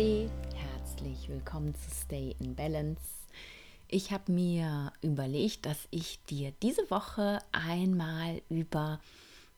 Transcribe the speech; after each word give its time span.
Namaste, 0.00 0.30
herzlich 0.54 1.28
willkommen 1.28 1.74
zu 1.74 1.90
Stay 1.94 2.34
in 2.40 2.54
Balance. 2.54 3.02
Ich 3.86 4.12
habe 4.12 4.32
mir 4.32 4.92
überlegt, 5.02 5.66
dass 5.66 5.88
ich 5.90 6.24
dir 6.24 6.52
diese 6.62 6.90
Woche 6.90 7.38
einmal 7.52 8.40
über 8.48 8.98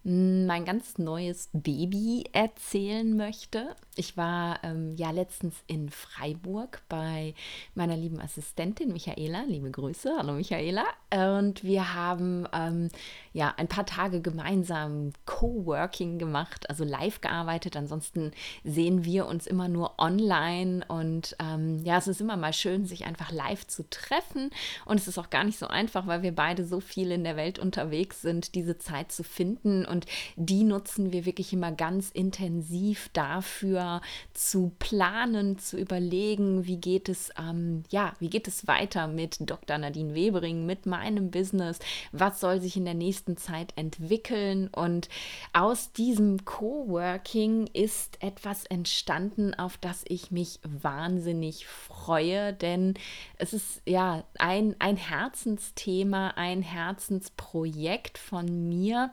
mein 0.04 0.64
ganz 0.64 0.98
neues 0.98 1.48
Baby 1.52 2.24
erzählen 2.32 3.16
möchte. 3.16 3.76
Ich 3.94 4.16
war 4.16 4.58
ähm, 4.64 4.96
ja 4.96 5.10
letztens 5.10 5.54
in 5.66 5.90
Freiburg 5.90 6.82
bei 6.88 7.34
meiner 7.74 7.96
lieben 7.96 8.20
Assistentin 8.20 8.92
Michaela. 8.92 9.44
Liebe 9.46 9.70
Grüße, 9.70 10.14
hallo 10.16 10.32
Michaela. 10.32 10.84
Und 11.14 11.62
wir 11.62 11.94
haben 11.94 12.48
ähm, 12.52 12.88
ja 13.32 13.52
ein 13.56 13.68
paar 13.68 13.84
Tage 13.86 14.22
gemeinsam 14.22 15.12
Coworking 15.26 16.18
gemacht, 16.18 16.68
also 16.70 16.84
live 16.84 17.20
gearbeitet. 17.20 17.76
Ansonsten 17.76 18.32
sehen 18.64 19.04
wir 19.04 19.26
uns 19.26 19.46
immer 19.46 19.68
nur 19.68 19.98
online. 19.98 20.84
Und 20.88 21.36
ähm, 21.38 21.84
ja, 21.84 21.98
es 21.98 22.08
ist 22.08 22.20
immer 22.20 22.38
mal 22.38 22.54
schön, 22.54 22.86
sich 22.86 23.04
einfach 23.04 23.30
live 23.30 23.66
zu 23.66 23.88
treffen. 23.88 24.50
Und 24.84 24.98
es 24.98 25.06
ist 25.06 25.18
auch 25.18 25.30
gar 25.30 25.44
nicht 25.44 25.58
so 25.58 25.66
einfach, 25.68 26.06
weil 26.06 26.22
wir 26.22 26.34
beide 26.34 26.64
so 26.64 26.80
viel 26.80 27.12
in 27.12 27.24
der 27.24 27.36
Welt 27.36 27.58
unterwegs 27.58 28.22
sind, 28.22 28.54
diese 28.54 28.78
Zeit 28.78 29.12
zu 29.12 29.22
finden 29.22 29.84
und 29.92 30.06
die 30.36 30.64
nutzen 30.64 31.12
wir 31.12 31.24
wirklich 31.24 31.52
immer 31.52 31.70
ganz 31.70 32.10
intensiv 32.10 33.10
dafür 33.12 34.00
zu 34.32 34.72
planen, 34.78 35.58
zu 35.58 35.78
überlegen, 35.78 36.66
wie 36.66 36.78
geht 36.78 37.08
es, 37.08 37.30
ähm, 37.38 37.84
ja, 37.90 38.14
wie 38.18 38.30
geht 38.30 38.48
es 38.48 38.66
weiter 38.66 39.06
mit 39.06 39.36
Dr. 39.48 39.78
Nadine 39.78 40.14
Webering, 40.14 40.66
mit 40.66 40.86
meinem 40.86 41.30
Business, 41.30 41.78
was 42.10 42.40
soll 42.40 42.60
sich 42.60 42.76
in 42.76 42.84
der 42.84 42.94
nächsten 42.94 43.36
Zeit 43.36 43.72
entwickeln 43.76 44.68
und 44.68 45.08
aus 45.52 45.92
diesem 45.92 46.44
Coworking 46.44 47.66
ist 47.66 48.22
etwas 48.22 48.64
entstanden, 48.64 49.54
auf 49.54 49.76
das 49.76 50.04
ich 50.08 50.30
mich 50.30 50.58
wahnsinnig 50.62 51.66
freue, 51.66 52.54
denn 52.54 52.94
es 53.36 53.52
ist 53.52 53.82
ja 53.86 54.24
ein, 54.38 54.74
ein 54.78 54.96
Herzensthema, 54.96 56.28
ein 56.36 56.62
Herzensprojekt 56.62 58.16
von 58.18 58.68
mir 58.68 59.10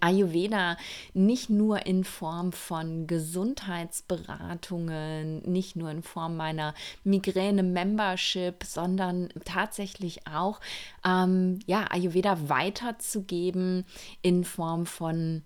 Ayurveda 0.00 0.76
nicht 1.14 1.48
nur 1.50 1.86
in 1.86 2.04
Form 2.04 2.52
von 2.52 3.06
Gesundheitsberatungen, 3.06 5.42
nicht 5.50 5.76
nur 5.76 5.90
in 5.90 6.02
Form 6.02 6.36
meiner 6.36 6.74
Migräne-Membership, 7.04 8.64
sondern 8.64 9.28
tatsächlich 9.44 10.26
auch 10.26 10.60
ähm, 11.04 11.60
ja, 11.66 11.86
Ayurveda 11.90 12.48
weiterzugeben 12.48 13.84
in 14.22 14.44
Form 14.44 14.86
von 14.86 15.42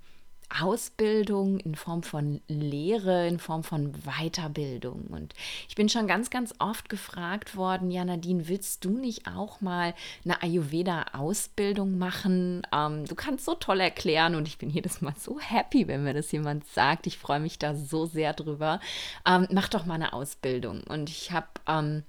Ausbildung, 0.58 1.58
in 1.60 1.74
Form 1.74 2.02
von 2.02 2.40
Lehre, 2.48 3.26
in 3.28 3.38
Form 3.38 3.62
von 3.62 3.92
Weiterbildung. 4.04 5.06
Und 5.08 5.34
ich 5.68 5.74
bin 5.74 5.88
schon 5.88 6.06
ganz, 6.06 6.30
ganz 6.30 6.54
oft 6.58 6.88
gefragt 6.88 7.56
worden, 7.56 7.90
ja 7.90 8.04
Nadine, 8.04 8.48
willst 8.48 8.84
du 8.84 8.90
nicht 8.90 9.26
auch 9.26 9.60
mal 9.60 9.94
eine 10.24 10.42
Ayurveda-Ausbildung 10.42 11.98
machen? 11.98 12.62
Ähm, 12.72 13.04
du 13.06 13.14
kannst 13.14 13.44
so 13.44 13.54
toll 13.54 13.80
erklären 13.80 14.34
und 14.34 14.48
ich 14.48 14.58
bin 14.58 14.70
jedes 14.70 15.00
Mal 15.00 15.14
so 15.18 15.38
happy, 15.38 15.88
wenn 15.88 16.04
mir 16.04 16.14
das 16.14 16.32
jemand 16.32 16.66
sagt. 16.66 17.06
Ich 17.06 17.18
freue 17.18 17.40
mich 17.40 17.58
da 17.58 17.74
so 17.74 18.06
sehr 18.06 18.32
drüber. 18.32 18.80
Ähm, 19.26 19.46
mach 19.50 19.68
doch 19.68 19.86
mal 19.86 19.94
eine 19.94 20.12
Ausbildung. 20.12 20.82
Und 20.88 21.10
ich 21.10 21.32
habe... 21.32 21.48
Ähm, 21.66 22.02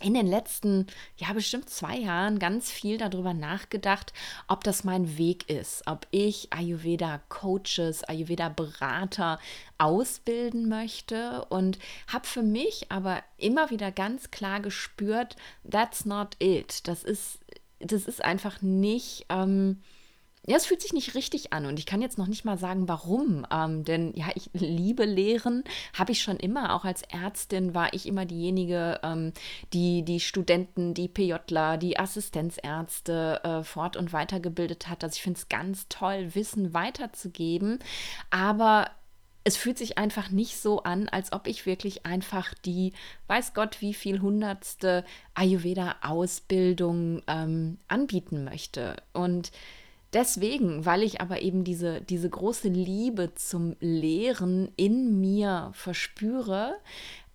in 0.00 0.14
den 0.14 0.26
letzten, 0.26 0.86
ja, 1.16 1.32
bestimmt 1.32 1.70
zwei 1.70 1.96
Jahren 1.96 2.38
ganz 2.38 2.70
viel 2.70 2.98
darüber 2.98 3.34
nachgedacht, 3.34 4.12
ob 4.48 4.64
das 4.64 4.84
mein 4.84 5.18
Weg 5.18 5.48
ist, 5.50 5.82
ob 5.86 6.06
ich 6.10 6.52
Ayurveda-Coaches, 6.52 8.04
Ayurveda-Berater 8.04 9.38
ausbilden 9.78 10.68
möchte 10.68 11.44
und 11.46 11.78
habe 12.06 12.26
für 12.26 12.42
mich 12.42 12.90
aber 12.90 13.22
immer 13.36 13.70
wieder 13.70 13.92
ganz 13.92 14.30
klar 14.30 14.60
gespürt, 14.60 15.36
that's 15.68 16.04
not 16.04 16.36
it. 16.38 16.86
Das 16.88 17.04
ist, 17.04 17.38
das 17.78 18.06
ist 18.06 18.24
einfach 18.24 18.62
nicht. 18.62 19.26
Ähm, 19.28 19.82
ja, 20.46 20.56
es 20.56 20.66
fühlt 20.66 20.80
sich 20.80 20.94
nicht 20.94 21.14
richtig 21.14 21.52
an 21.52 21.66
und 21.66 21.78
ich 21.78 21.84
kann 21.84 22.00
jetzt 22.00 22.16
noch 22.16 22.26
nicht 22.26 22.44
mal 22.44 22.56
sagen, 22.56 22.88
warum. 22.88 23.46
Ähm, 23.52 23.84
denn 23.84 24.12
ja, 24.14 24.26
ich 24.34 24.50
liebe 24.54 25.04
Lehren, 25.04 25.64
habe 25.92 26.12
ich 26.12 26.22
schon 26.22 26.38
immer. 26.38 26.74
Auch 26.74 26.84
als 26.84 27.02
Ärztin 27.02 27.74
war 27.74 27.92
ich 27.92 28.06
immer 28.06 28.24
diejenige, 28.24 29.00
ähm, 29.02 29.32
die 29.74 30.02
die 30.02 30.18
Studenten, 30.18 30.94
die 30.94 31.08
PJler, 31.08 31.76
die 31.76 31.98
Assistenzärzte 31.98 33.40
äh, 33.44 33.62
fort- 33.62 33.96
und 33.96 34.14
weitergebildet 34.14 34.88
hat. 34.88 35.04
Also 35.04 35.16
ich 35.16 35.22
finde 35.22 35.38
es 35.38 35.48
ganz 35.50 35.88
toll, 35.88 36.34
Wissen 36.34 36.72
weiterzugeben. 36.72 37.78
Aber 38.30 38.90
es 39.44 39.56
fühlt 39.56 39.78
sich 39.78 39.98
einfach 39.98 40.30
nicht 40.30 40.58
so 40.58 40.82
an, 40.82 41.08
als 41.08 41.32
ob 41.32 41.46
ich 41.46 41.66
wirklich 41.66 42.06
einfach 42.06 42.54
die, 42.54 42.92
weiß 43.26 43.52
Gott, 43.54 43.80
wie 43.80 43.94
viel 43.94 44.20
hundertste 44.20 45.04
Ayurveda-Ausbildung 45.34 47.22
ähm, 47.26 47.78
anbieten 47.88 48.44
möchte. 48.44 48.96
Und 49.12 49.50
Deswegen, 50.12 50.84
weil 50.84 51.02
ich 51.02 51.20
aber 51.20 51.42
eben 51.42 51.62
diese, 51.62 52.00
diese 52.00 52.28
große 52.28 52.68
Liebe 52.68 53.34
zum 53.34 53.76
Lehren 53.80 54.72
in 54.76 55.20
mir 55.20 55.70
verspüre, 55.72 56.74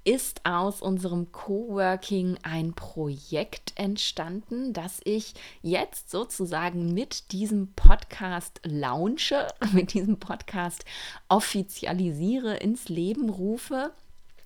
ist 0.06 0.42
aus 0.46 0.82
unserem 0.82 1.32
Coworking 1.32 2.38
ein 2.44 2.74
Projekt 2.74 3.74
entstanden, 3.76 4.72
das 4.72 5.02
ich 5.04 5.34
jetzt 5.64 6.12
sozusagen 6.12 6.94
mit 6.94 7.32
diesem 7.32 7.74
Podcast 7.74 8.62
launche, 8.64 9.48
mit 9.72 9.94
diesem 9.94 10.18
Podcast 10.18 10.86
offizialisiere, 11.28 12.58
ins 12.58 12.88
Leben 12.88 13.30
rufe. 13.30 13.92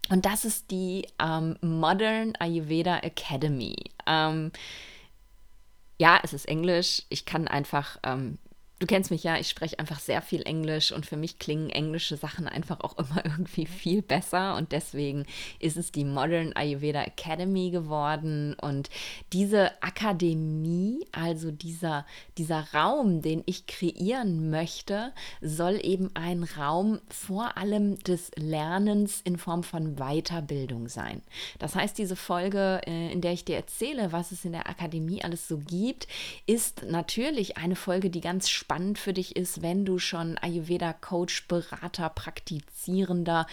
Und 0.10 0.26
das 0.26 0.46
ist 0.46 0.72
die 0.72 1.08
ähm, 1.22 1.58
Modern 1.62 2.34
Ayurveda 2.40 3.00
Academy. 3.00 3.76
Ähm, 4.08 4.52
ja, 6.00 6.20
es 6.24 6.34
ist 6.34 6.48
Englisch. 6.48 7.04
Ich 7.10 7.26
kann 7.26 7.48
einfach 7.48 7.98
ähm, 8.04 8.40
Du 8.80 8.88
kennst 8.88 9.12
mich 9.12 9.26
ja, 9.26 9.38
ich 9.38 9.50
spreche 9.50 9.78
einfach 9.78 10.00
sehr 10.00 10.22
viel 10.22 10.42
Englisch 10.44 10.94
und 10.94 11.06
für 11.06 11.18
mich 11.18 11.38
klingen 11.38 11.70
englische 11.70 12.16
Sachen 12.16 12.48
einfach 12.48 12.80
auch 12.80 12.98
immer 12.98 13.18
irgendwie 13.26 13.66
viel 13.66 14.02
besser 14.02 14.56
und 14.56 14.72
deswegen 14.72 15.26
ist 15.60 15.76
es 15.76 15.92
die 15.92 16.06
Modern 16.06 16.54
Ayurveda 16.54 17.04
Academy 17.04 17.72
geworden 17.72 18.56
und 18.62 18.90
diese 19.34 19.72
Akademie, 19.84 21.06
also 21.12 21.52
dieser, 21.52 22.06
dieser 22.38 22.68
Raum, 22.74 23.22
den 23.22 23.44
ich 23.46 23.68
kreieren 23.68 24.50
möchte, 24.50 25.12
soll 25.42 25.82
eben 25.84 26.12
ein 26.14 26.44
Raum 26.44 27.02
vor 27.10 27.58
allem 27.58 28.00
des 28.00 28.32
Lernens 28.38 29.20
in 29.26 29.38
Form 29.38 29.64
von 29.64 29.98
Weiterbildung 29.98 30.88
sein. 30.88 31.22
Das 31.60 31.76
heißt, 31.76 31.98
diese 31.98 32.16
Folge, 32.16 32.80
äh, 32.88 33.12
in 33.12 33.20
der 33.20 33.34
ich 33.34 33.44
dir 33.44 33.58
erzähle, 33.58 34.14
was 34.14 34.32
es 34.32 34.46
in 34.46 34.54
der 34.54 34.70
Akademie 34.70 35.22
alles 35.22 35.50
so 35.50 35.58
gibt, 35.58 36.08
ist 36.46 36.84
natürlich 36.84 37.58
eine 37.58 37.76
Folge, 37.76 38.10
die 38.10 38.22
ganz 38.22 38.48
spannend 38.48 38.69
spannend 38.70 39.00
für 39.00 39.14
dich 39.14 39.36
ist, 39.36 39.64
wenn 39.64 39.84
du 39.84 39.98
schon 39.98 40.38
Ayurveda-Coach, 40.38 41.48
Berater, 41.48 42.08
Praktizierender 42.10 43.48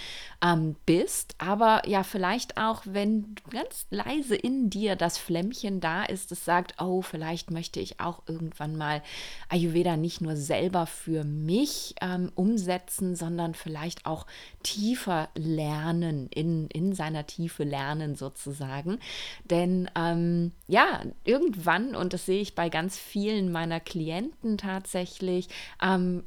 ähm, 0.45 0.77
bist. 0.85 1.37
Aber 1.39 1.81
ja, 1.89 2.03
vielleicht 2.03 2.59
auch, 2.59 2.83
wenn 2.85 3.35
ganz 3.49 3.87
leise 3.89 4.37
in 4.37 4.69
dir 4.69 4.95
das 4.95 5.17
Flämmchen 5.17 5.81
da 5.81 6.05
ist, 6.05 6.33
das 6.33 6.45
sagt, 6.45 6.75
oh, 6.83 7.01
vielleicht 7.01 7.51
möchte 7.51 7.81
ich 7.81 7.99
auch 7.99 8.25
irgendwann 8.27 8.77
mal 8.77 9.03
Ayurveda 9.49 9.97
nicht 9.97 10.21
nur 10.21 10.37
selber 10.37 10.85
für 10.85 11.25
mich 11.25 11.95
ähm, 12.03 12.31
umsetzen, 12.35 13.17
sondern 13.17 13.55
vielleicht 13.55 14.05
auch 14.05 14.27
tiefer 14.63 15.31
lernen, 15.35 16.29
in, 16.29 16.67
in 16.69 16.95
seiner 16.95 17.27
Tiefe 17.27 17.65
lernen 17.65 18.17
sozusagen. 18.17 18.99
Denn 19.45 19.89
ähm, 19.97 20.53
ja, 20.69 21.01
irgendwann, 21.25 21.97
und 21.97 22.13
das 22.13 22.27
sehe 22.27 22.43
ich 22.43 22.55
bei 22.55 22.69
ganz 22.69 22.99
vielen 22.99 23.51
meiner 23.51 23.81
Klienten 23.81 24.59
tatsächlich, 24.59 25.06
tatsächlich 25.07 25.49
ähm, 25.83 26.25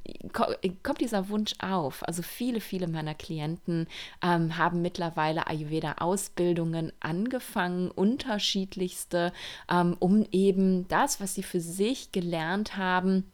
kommt 0.84 1.02
dieser 1.02 1.30
Wunsch 1.30 1.54
auf. 1.60 2.08
Also 2.08 2.22
viele, 2.22 2.62
viele 2.62 2.88
meiner 2.88 3.14
Klienten 3.14 3.88
ähm, 4.24 4.58
haben 4.58 4.82
mittlerweile 4.82 5.48
Ayurveda-Ausbildungen 5.48 6.92
angefangen, 7.00 7.92
unterschiedlichste, 7.92 9.34
ähm, 9.70 9.96
um 10.00 10.26
eben 10.32 10.88
das, 10.88 11.20
was 11.20 11.36
sie 11.36 11.44
für 11.44 11.62
sich 11.62 12.12
gelernt 12.12 12.78
haben, 12.78 13.32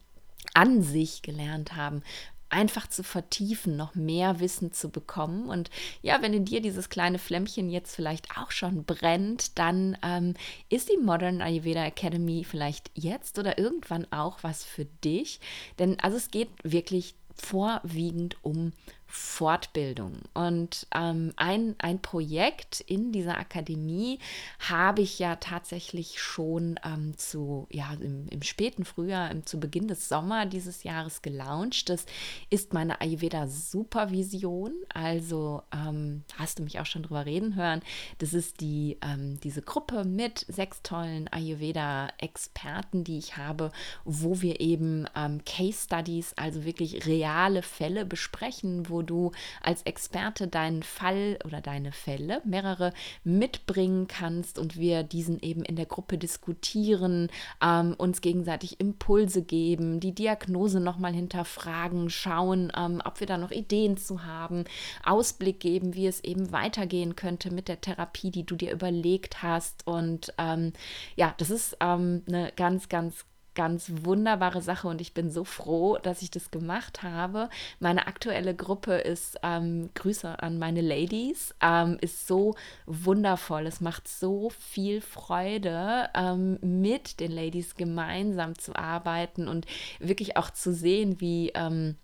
an 0.54 0.82
sich 0.82 1.22
gelernt 1.22 1.76
haben, 1.76 2.02
einfach 2.48 2.86
zu 2.88 3.02
vertiefen, 3.02 3.76
noch 3.76 3.94
mehr 3.94 4.40
Wissen 4.40 4.72
zu 4.72 4.90
bekommen. 4.90 5.48
Und 5.48 5.70
ja, 6.02 6.22
wenn 6.22 6.32
in 6.32 6.44
dir 6.44 6.60
dieses 6.60 6.88
kleine 6.88 7.18
Flämmchen 7.18 7.70
jetzt 7.70 7.94
vielleicht 7.94 8.36
auch 8.38 8.50
schon 8.50 8.84
brennt, 8.84 9.58
dann 9.58 9.98
ähm, 10.02 10.34
ist 10.68 10.90
die 10.90 10.98
Modern 10.98 11.42
Ayurveda 11.42 11.84
Academy 11.84 12.44
vielleicht 12.44 12.90
jetzt 12.94 13.38
oder 13.38 13.58
irgendwann 13.58 14.10
auch 14.12 14.38
was 14.42 14.64
für 14.64 14.84
dich. 15.04 15.40
Denn 15.78 15.98
also 16.00 16.16
es 16.16 16.30
geht 16.30 16.50
wirklich 16.62 17.14
vorwiegend 17.34 18.36
um 18.42 18.72
Fortbildung. 19.16 20.18
Und 20.34 20.86
ähm, 20.94 21.32
ein, 21.36 21.74
ein 21.78 22.00
Projekt 22.02 22.80
in 22.80 23.12
dieser 23.12 23.38
Akademie 23.38 24.18
habe 24.58 25.00
ich 25.00 25.18
ja 25.18 25.36
tatsächlich 25.36 26.20
schon 26.20 26.78
ähm, 26.84 27.16
zu, 27.16 27.66
ja, 27.70 27.94
im, 27.94 28.28
im 28.28 28.42
späten 28.42 28.84
Frühjahr, 28.84 29.30
im, 29.30 29.46
zu 29.46 29.58
Beginn 29.58 29.88
des 29.88 30.10
Sommers 30.10 30.50
dieses 30.50 30.82
Jahres 30.82 31.22
gelauncht. 31.22 31.88
Das 31.88 32.04
ist 32.50 32.74
meine 32.74 33.00
Ayurveda-Supervision. 33.00 34.72
Also 34.92 35.62
ähm, 35.72 36.22
hast 36.36 36.58
du 36.58 36.62
mich 36.62 36.78
auch 36.78 36.86
schon 36.86 37.02
drüber 37.02 37.24
reden 37.24 37.56
hören. 37.56 37.80
Das 38.18 38.34
ist 38.34 38.60
die, 38.60 38.98
ähm, 39.00 39.40
diese 39.40 39.62
Gruppe 39.62 40.04
mit 40.04 40.44
sechs 40.48 40.82
tollen 40.82 41.28
Ayurveda-Experten, 41.28 43.02
die 43.02 43.16
ich 43.16 43.38
habe, 43.38 43.72
wo 44.04 44.42
wir 44.42 44.60
eben 44.60 45.06
ähm, 45.16 45.42
Case 45.46 45.84
Studies, 45.84 46.34
also 46.36 46.66
wirklich 46.66 47.06
reale 47.06 47.62
Fälle 47.62 48.04
besprechen, 48.04 48.90
wo 48.90 49.05
du 49.06 49.32
als 49.62 49.82
Experte 49.82 50.48
deinen 50.48 50.82
Fall 50.82 51.38
oder 51.44 51.60
deine 51.60 51.92
Fälle, 51.92 52.42
mehrere, 52.44 52.92
mitbringen 53.24 54.06
kannst 54.06 54.58
und 54.58 54.76
wir 54.76 55.02
diesen 55.02 55.40
eben 55.40 55.62
in 55.62 55.76
der 55.76 55.86
Gruppe 55.86 56.18
diskutieren, 56.18 57.28
ähm, 57.62 57.94
uns 57.96 58.20
gegenseitig 58.20 58.80
Impulse 58.80 59.42
geben, 59.42 60.00
die 60.00 60.14
Diagnose 60.14 60.80
nochmal 60.80 61.12
hinterfragen, 61.12 62.10
schauen, 62.10 62.72
ähm, 62.76 63.00
ob 63.04 63.20
wir 63.20 63.26
da 63.26 63.38
noch 63.38 63.50
Ideen 63.50 63.96
zu 63.96 64.24
haben, 64.24 64.64
Ausblick 65.04 65.60
geben, 65.60 65.94
wie 65.94 66.06
es 66.06 66.22
eben 66.22 66.52
weitergehen 66.52 67.16
könnte 67.16 67.50
mit 67.50 67.68
der 67.68 67.80
Therapie, 67.80 68.30
die 68.30 68.44
du 68.44 68.56
dir 68.56 68.72
überlegt 68.72 69.42
hast. 69.42 69.86
Und 69.86 70.32
ähm, 70.38 70.72
ja, 71.16 71.34
das 71.38 71.50
ist 71.50 71.76
ähm, 71.80 72.22
eine 72.26 72.52
ganz, 72.56 72.88
ganz 72.88 73.24
ganz 73.56 73.90
wunderbare 74.04 74.62
Sache 74.62 74.86
und 74.86 75.00
ich 75.00 75.14
bin 75.14 75.30
so 75.30 75.42
froh, 75.42 75.98
dass 76.00 76.22
ich 76.22 76.30
das 76.30 76.52
gemacht 76.52 77.02
habe. 77.02 77.48
Meine 77.80 78.06
aktuelle 78.06 78.54
Gruppe 78.54 78.94
ist, 78.98 79.40
ähm, 79.42 79.90
Grüße 79.94 80.40
an 80.40 80.60
meine 80.60 80.82
Ladies, 80.82 81.56
ähm, 81.60 81.98
ist 82.00 82.28
so 82.28 82.54
wundervoll. 82.86 83.66
Es 83.66 83.80
macht 83.80 84.06
so 84.06 84.50
viel 84.50 85.00
Freude, 85.00 86.08
ähm, 86.14 86.58
mit 86.60 87.18
den 87.18 87.32
Ladies 87.32 87.74
gemeinsam 87.74 88.56
zu 88.56 88.76
arbeiten 88.76 89.48
und 89.48 89.66
wirklich 89.98 90.36
auch 90.36 90.50
zu 90.50 90.72
sehen, 90.72 91.20
wie 91.20 91.50
ähm, 91.54 91.96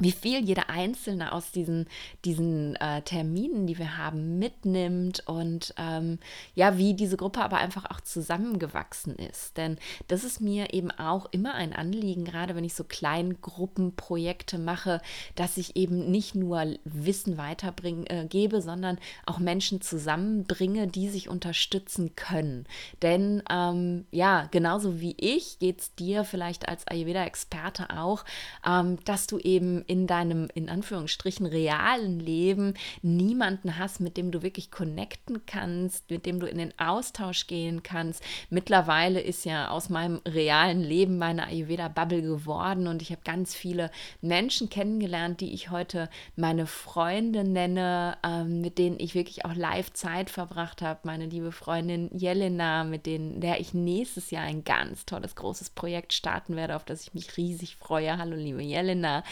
wie 0.00 0.12
viel 0.12 0.44
jeder 0.44 0.70
Einzelne 0.70 1.32
aus 1.32 1.52
diesen, 1.52 1.86
diesen 2.24 2.74
äh, 2.76 3.02
Terminen, 3.02 3.66
die 3.66 3.78
wir 3.78 3.96
haben, 3.96 4.38
mitnimmt 4.40 5.22
und 5.26 5.72
ähm, 5.76 6.18
ja, 6.54 6.76
wie 6.78 6.94
diese 6.94 7.16
Gruppe 7.16 7.42
aber 7.42 7.58
einfach 7.58 7.88
auch 7.90 8.00
zusammengewachsen 8.00 9.14
ist. 9.14 9.56
Denn 9.56 9.78
das 10.08 10.24
ist 10.24 10.40
mir 10.40 10.74
eben 10.74 10.90
auch 10.90 11.26
immer 11.30 11.54
ein 11.54 11.72
Anliegen, 11.72 12.24
gerade 12.24 12.56
wenn 12.56 12.64
ich 12.64 12.74
so 12.74 12.82
Kleingruppenprojekte 12.82 14.58
mache, 14.58 15.00
dass 15.36 15.56
ich 15.56 15.76
eben 15.76 16.10
nicht 16.10 16.34
nur 16.34 16.74
Wissen 16.84 17.38
weiterbringe, 17.38 18.08
äh, 18.10 18.60
sondern 18.60 18.98
auch 19.26 19.38
Menschen 19.38 19.80
zusammenbringe, 19.80 20.88
die 20.88 21.08
sich 21.08 21.28
unterstützen 21.28 22.16
können. 22.16 22.66
Denn 23.02 23.42
ähm, 23.48 24.06
ja, 24.10 24.48
genauso 24.50 25.00
wie 25.00 25.14
ich 25.18 25.58
geht 25.60 25.80
es 25.80 25.94
dir 25.94 26.24
vielleicht 26.24 26.68
als 26.68 26.86
Ayurveda-Experte 26.88 27.90
auch, 27.96 28.24
ähm, 28.66 28.98
dass 29.04 29.26
du 29.26 29.38
eben 29.38 29.83
in 29.86 30.06
deinem, 30.06 30.48
in 30.54 30.68
Anführungsstrichen, 30.68 31.46
realen 31.46 32.20
Leben 32.20 32.74
niemanden 33.02 33.78
hast, 33.78 34.00
mit 34.00 34.16
dem 34.16 34.30
du 34.30 34.42
wirklich 34.42 34.70
connecten 34.70 35.46
kannst, 35.46 36.10
mit 36.10 36.26
dem 36.26 36.40
du 36.40 36.46
in 36.46 36.58
den 36.58 36.78
Austausch 36.78 37.46
gehen 37.46 37.82
kannst. 37.82 38.22
Mittlerweile 38.50 39.20
ist 39.20 39.44
ja 39.44 39.68
aus 39.68 39.88
meinem 39.88 40.20
realen 40.26 40.82
Leben 40.82 41.18
meine 41.18 41.46
Ayurveda-Bubble 41.46 42.22
geworden 42.22 42.86
und 42.86 43.02
ich 43.02 43.10
habe 43.10 43.22
ganz 43.24 43.54
viele 43.54 43.90
Menschen 44.20 44.68
kennengelernt, 44.68 45.40
die 45.40 45.52
ich 45.52 45.70
heute 45.70 46.08
meine 46.36 46.66
Freunde 46.66 47.44
nenne, 47.44 48.16
ähm, 48.24 48.60
mit 48.60 48.78
denen 48.78 48.98
ich 48.98 49.14
wirklich 49.14 49.44
auch 49.44 49.54
live 49.54 49.92
Zeit 49.92 50.30
verbracht 50.30 50.82
habe. 50.82 51.00
Meine 51.04 51.26
liebe 51.26 51.52
Freundin 51.52 52.10
Jelena, 52.12 52.84
mit 52.84 53.06
denen, 53.06 53.40
der 53.40 53.60
ich 53.60 53.74
nächstes 53.74 54.30
Jahr 54.30 54.44
ein 54.44 54.64
ganz 54.64 55.06
tolles, 55.06 55.34
großes 55.34 55.70
Projekt 55.70 56.12
starten 56.12 56.56
werde, 56.56 56.76
auf 56.76 56.84
das 56.84 57.02
ich 57.02 57.14
mich 57.14 57.36
riesig 57.36 57.76
freue. 57.76 58.18
Hallo, 58.18 58.36
liebe 58.36 58.62
Jelena 58.62 59.22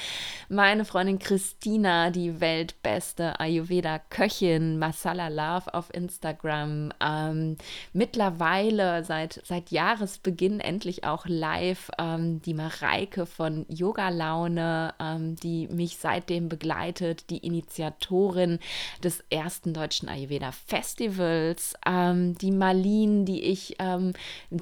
meine 0.53 0.85
Freundin 0.85 1.19
Christina, 1.19 2.11
die 2.11 2.41
weltbeste 2.41 3.41
Ayurveda-Köchin, 3.41 4.79
Masala 4.79 5.29
Love 5.29 5.73
auf 5.73 5.93
Instagram. 5.95 6.93
Ähm, 7.01 7.57
mittlerweile 7.95 9.03
seit, 9.03 9.41
seit 9.45 9.71
Jahresbeginn 9.71 10.61
endlich 10.61 11.05
auch 11.05 11.25
live 11.27 11.91
ähm, 11.99 12.43
die 12.43 12.53
Mareike 12.53 13.25
von 13.25 13.65
Yoga 13.69 14.11
Laune, 14.11 14.93
ähm, 15.01 15.37
die 15.37 15.69
mich 15.69 15.97
seitdem 15.97 16.51
begleitet, 16.51 17.31
die 17.31 17.39
Initiatorin 17.39 18.59
des 19.03 19.25
ersten 19.31 19.73
deutschen 19.73 20.11
Ayurveda 20.11 20.53
Festivals, 20.53 21.75
ähm, 21.87 22.37
die 22.37 22.53
Marlene, 22.53 23.25
die 23.25 23.43
ich 23.43 23.77
ähm, 23.79 24.13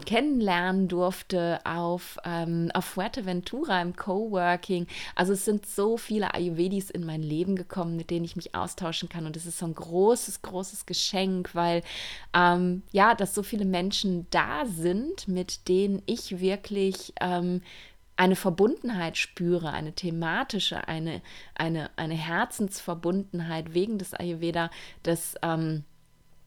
kennenlernen 0.07 0.87
durfte 0.87 1.59
auf, 1.65 2.17
ähm, 2.25 2.71
auf 2.75 2.85
Fuerteventura 2.85 3.83
im 3.83 3.97
Coworking. 3.97 4.87
Also 5.17 5.33
es 5.33 5.45
sind 5.45 5.67
so 5.67 5.80
viele 5.97 6.35
Ayurvedis 6.35 6.91
in 6.91 7.05
mein 7.05 7.23
Leben 7.23 7.57
gekommen, 7.57 7.97
mit 7.97 8.11
denen 8.11 8.25
ich 8.25 8.37
mich 8.37 8.55
austauschen 8.55 9.09
kann. 9.09 9.27
Und 9.27 9.37
es 9.37 9.47
ist 9.47 9.59
so 9.59 9.67
ein 9.67 9.75
großes, 9.75 10.43
großes 10.43 10.87
Geschenk, 10.87 11.55
weil 11.55 11.83
ähm, 12.35 12.83
ja, 12.93 13.15
dass 13.15 13.35
so 13.35 13.43
viele 13.43 13.65
Menschen 13.65 14.27
da 14.31 14.65
sind, 14.67 15.29
mit 15.29 15.69
denen 15.69 16.03
ich 16.07 16.41
wirklich 16.41 17.13
ähm, 17.21 17.63
eine 18.17 18.37
Verbundenheit 18.37 19.17
spüre, 19.17 19.73
eine 19.73 19.95
thematische, 19.95 20.87
eine, 20.89 21.23
eine, 21.55 21.91
eine 21.97 22.15
Herzensverbundenheit 22.15 23.73
wegen 23.73 23.97
des 23.97 24.13
Ayurveda, 24.13 24.71
das 25.03 25.37
ähm, 25.43 25.85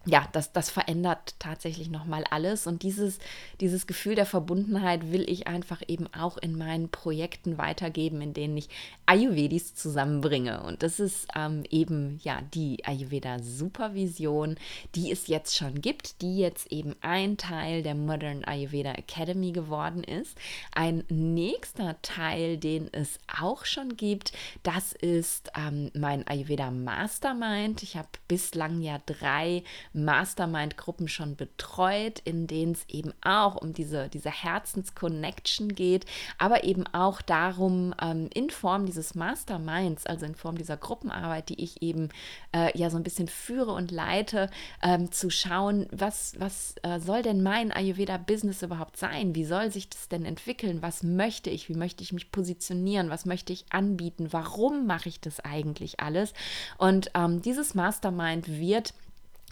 ja, 0.06 0.28
das, 0.34 0.52
das 0.52 0.70
verändert 0.70 1.36
tatsächlich 1.40 1.90
nochmal 1.90 2.26
alles. 2.30 2.68
Und 2.68 2.84
dieses, 2.84 3.20
dieses 3.62 3.88
Gefühl 3.88 4.16
der 4.16 4.26
Verbundenheit 4.26 5.14
will 5.14 5.30
ich 5.30 5.48
einfach 5.48 5.82
eben 5.88 6.08
auch 6.14 6.38
in 6.38 6.58
meinen 6.58 6.90
Projekten 6.90 7.58
weitergeben, 7.58 8.22
in 8.22 8.34
denen 8.34 8.58
ich 8.58 8.68
Ayurvedis 9.06 9.76
zusammenbringe. 9.76 10.62
Und 10.64 10.84
das 10.84 11.00
ist 11.00 11.28
ähm, 11.36 11.64
eben 11.70 12.20
ja 12.22 12.42
die 12.54 12.84
Ayurveda-Supervision, 12.84 14.58
die 14.94 15.10
es 15.10 15.28
jetzt 15.28 15.56
schon 15.56 15.80
gibt, 15.80 16.22
die 16.22 16.38
jetzt 16.38 16.70
eben 16.72 16.96
ein 17.00 17.38
Teil 17.38 17.82
der 17.82 17.96
Modern 17.96 18.44
Ayurveda 18.44 18.94
Academy 18.96 19.54
geworden 19.54 20.04
ist. 20.04 20.38
Ein 20.74 21.06
nächster 21.08 21.96
Teil, 22.02 22.58
den 22.58 22.90
es 22.92 23.20
auch 23.42 23.64
schon 23.64 23.96
gibt, 23.96 24.34
das 24.64 24.92
ist 24.92 25.50
ähm, 25.56 25.92
mein 25.94 26.28
Ayurveda 26.28 26.72
Mastermind. 26.72 27.84
Ich 27.84 27.96
habe 27.96 28.10
bislang 28.28 28.82
ja 28.82 29.00
drei 29.06 29.64
Mastermind-Gruppen 29.94 31.08
schon 31.08 31.36
betreut, 31.36 32.20
in 32.20 32.48
denen 32.48 32.74
es 32.74 32.86
eben 32.90 33.14
auch 33.24 33.56
um 33.56 33.74
diese, 33.74 34.10
diese 34.10 34.32
Herzensconnection 34.32 35.76
geht, 35.76 36.06
aber 36.38 36.64
eben 36.64 36.86
auch 36.94 37.22
darum, 37.22 37.94
ähm, 38.02 38.30
in 38.34 38.50
Form 38.50 38.86
dieses 38.86 39.16
Masterminds, 39.16 40.06
also 40.06 40.26
in 40.26 40.36
Form 40.36 40.58
dieser 40.58 40.78
Gruppenarbeit, 40.78 41.50
die 41.50 41.62
ich 41.64 41.82
eben 41.82 42.10
äh, 42.56 42.78
ja 42.78 42.90
so 42.90 42.98
ein 42.98 43.04
bisschen 43.04 43.28
führe 43.28 43.72
und 43.72 43.92
leite, 43.92 44.50
ähm, 44.82 45.12
zu 45.12 45.30
schauen, 45.30 45.88
was, 45.92 46.34
was 46.40 46.76
äh, 46.84 47.00
soll 47.00 47.22
denn 47.22 47.44
mein 47.44 47.72
Ayurveda-Business 47.72 48.62
überhaupt 48.62 48.98
sein? 48.98 49.36
Wie 49.36 49.46
soll 49.46 49.72
sich 49.72 49.90
das 49.90 50.10
denn 50.10 50.26
entwickeln? 50.26 50.82
Was 50.82 51.04
möchte 51.04 51.50
ich? 51.50 51.70
Wie 51.70 51.76
möchte 51.76 52.04
ich 52.04 52.14
mich 52.14 52.32
positionieren? 52.32 53.10
Was 53.10 53.26
möchte 53.26 53.54
ich 53.54 53.66
anbieten? 53.70 54.28
Warum 54.32 54.86
mache 54.88 55.10
ich 55.10 55.20
das 55.20 55.40
eigentlich 55.40 56.00
alles? 56.00 56.34
Und 56.78 57.12
ähm, 57.16 57.42
dieses 57.42 57.76
Mastermind 57.76 58.48
wird 58.48 58.94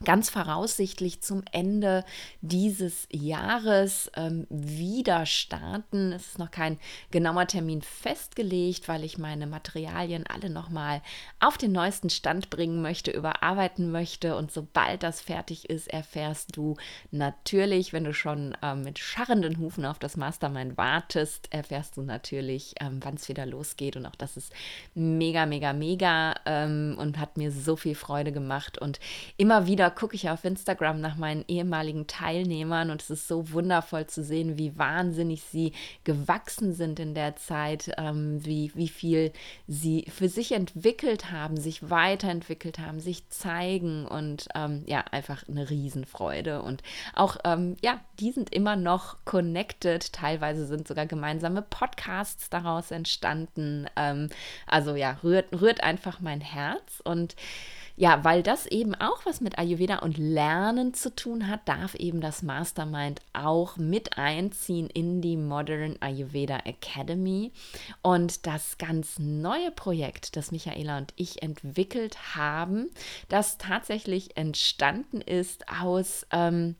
ganz 0.03 0.29
voraussichtlich 0.29 1.21
zum 1.21 1.43
Ende 1.51 2.03
dieses 2.41 3.07
Jahres 3.11 4.11
ähm, 4.15 4.47
wieder 4.49 5.25
starten. 5.25 6.11
Es 6.11 6.29
ist 6.29 6.39
noch 6.39 6.51
kein 6.51 6.79
genauer 7.11 7.47
Termin 7.47 7.81
festgelegt, 7.81 8.87
weil 8.87 9.03
ich 9.03 9.17
meine 9.17 9.47
Materialien 9.47 10.25
alle 10.27 10.49
nochmal 10.49 11.01
auf 11.39 11.57
den 11.57 11.71
neuesten 11.71 12.09
Stand 12.09 12.49
bringen 12.49 12.81
möchte, 12.81 13.11
überarbeiten 13.11 13.91
möchte. 13.91 14.35
Und 14.35 14.51
sobald 14.51 15.03
das 15.03 15.21
fertig 15.21 15.69
ist, 15.69 15.87
erfährst 15.87 16.55
du 16.57 16.77
natürlich, 17.11 17.93
wenn 17.93 18.03
du 18.03 18.13
schon 18.13 18.57
ähm, 18.61 18.83
mit 18.83 18.99
scharrenden 18.99 19.57
Hufen 19.59 19.85
auf 19.85 19.99
das 19.99 20.17
Mastermind 20.17 20.77
wartest, 20.77 21.51
erfährst 21.53 21.97
du 21.97 22.01
natürlich, 22.01 22.75
ähm, 22.79 22.99
wann 23.03 23.15
es 23.15 23.29
wieder 23.29 23.45
losgeht. 23.45 23.95
Und 23.95 24.05
auch 24.05 24.15
das 24.15 24.37
ist 24.37 24.51
mega, 24.95 25.45
mega, 25.45 25.73
mega 25.73 26.35
ähm, 26.45 26.95
und 26.97 27.19
hat 27.19 27.37
mir 27.37 27.51
so 27.51 27.75
viel 27.75 27.95
Freude 27.95 28.31
gemacht. 28.31 28.77
Und 28.77 28.99
immer 29.37 29.67
wieder 29.67 29.90
gucke 29.91 30.15
ich 30.15 30.29
auf 30.29 30.43
Instagram 30.43 30.99
nach 30.99 31.15
meinen 31.15 31.45
ehemaligen 31.47 32.07
Teilnehmern 32.07 32.89
und 32.89 33.01
es 33.01 33.09
ist 33.09 33.27
so 33.27 33.51
wundervoll 33.51 34.07
zu 34.07 34.23
sehen, 34.23 34.57
wie 34.57 34.77
wahnsinnig 34.77 35.43
sie 35.43 35.73
gewachsen 36.03 36.73
sind 36.73 36.99
in 36.99 37.13
der 37.13 37.35
Zeit, 37.35 37.91
ähm, 37.97 38.43
wie, 38.45 38.71
wie 38.75 38.87
viel 38.87 39.31
sie 39.67 40.05
für 40.09 40.29
sich 40.29 40.53
entwickelt 40.53 41.31
haben, 41.31 41.57
sich 41.57 41.89
weiterentwickelt 41.89 42.79
haben, 42.79 42.99
sich 42.99 43.29
zeigen 43.29 44.05
und 44.07 44.47
ähm, 44.55 44.83
ja, 44.87 45.01
einfach 45.11 45.47
eine 45.47 45.69
Riesenfreude. 45.69 46.61
Und 46.61 46.81
auch, 47.13 47.37
ähm, 47.43 47.75
ja, 47.81 47.99
die 48.19 48.31
sind 48.31 48.53
immer 48.53 48.75
noch 48.75 49.17
connected. 49.25 50.13
Teilweise 50.13 50.65
sind 50.65 50.87
sogar 50.87 51.05
gemeinsame 51.05 51.61
Podcasts 51.61 52.49
daraus 52.49 52.91
entstanden. 52.91 53.87
Ähm, 53.95 54.29
also 54.67 54.95
ja, 54.95 55.17
rührt, 55.23 55.47
rührt 55.59 55.83
einfach 55.83 56.19
mein 56.19 56.41
Herz 56.41 57.01
und 57.03 57.35
ja, 58.01 58.23
weil 58.23 58.41
das 58.41 58.65
eben 58.65 58.95
auch 58.95 59.27
was 59.27 59.41
mit 59.41 59.59
Ayurveda 59.59 59.99
und 59.99 60.17
Lernen 60.17 60.95
zu 60.95 61.13
tun 61.13 61.47
hat, 61.47 61.69
darf 61.69 61.93
eben 61.93 62.19
das 62.19 62.41
Mastermind 62.41 63.21
auch 63.31 63.77
mit 63.77 64.17
einziehen 64.17 64.89
in 64.89 65.21
die 65.21 65.37
Modern 65.37 65.97
Ayurveda 65.99 66.61
Academy. 66.65 67.51
Und 68.01 68.47
das 68.47 68.79
ganz 68.79 69.19
neue 69.19 69.69
Projekt, 69.69 70.35
das 70.35 70.51
Michaela 70.51 70.97
und 70.97 71.13
ich 71.15 71.43
entwickelt 71.43 72.35
haben, 72.35 72.89
das 73.29 73.59
tatsächlich 73.59 74.35
entstanden 74.35 75.21
ist 75.21 75.65
aus 75.69 76.25
ähm, 76.31 76.77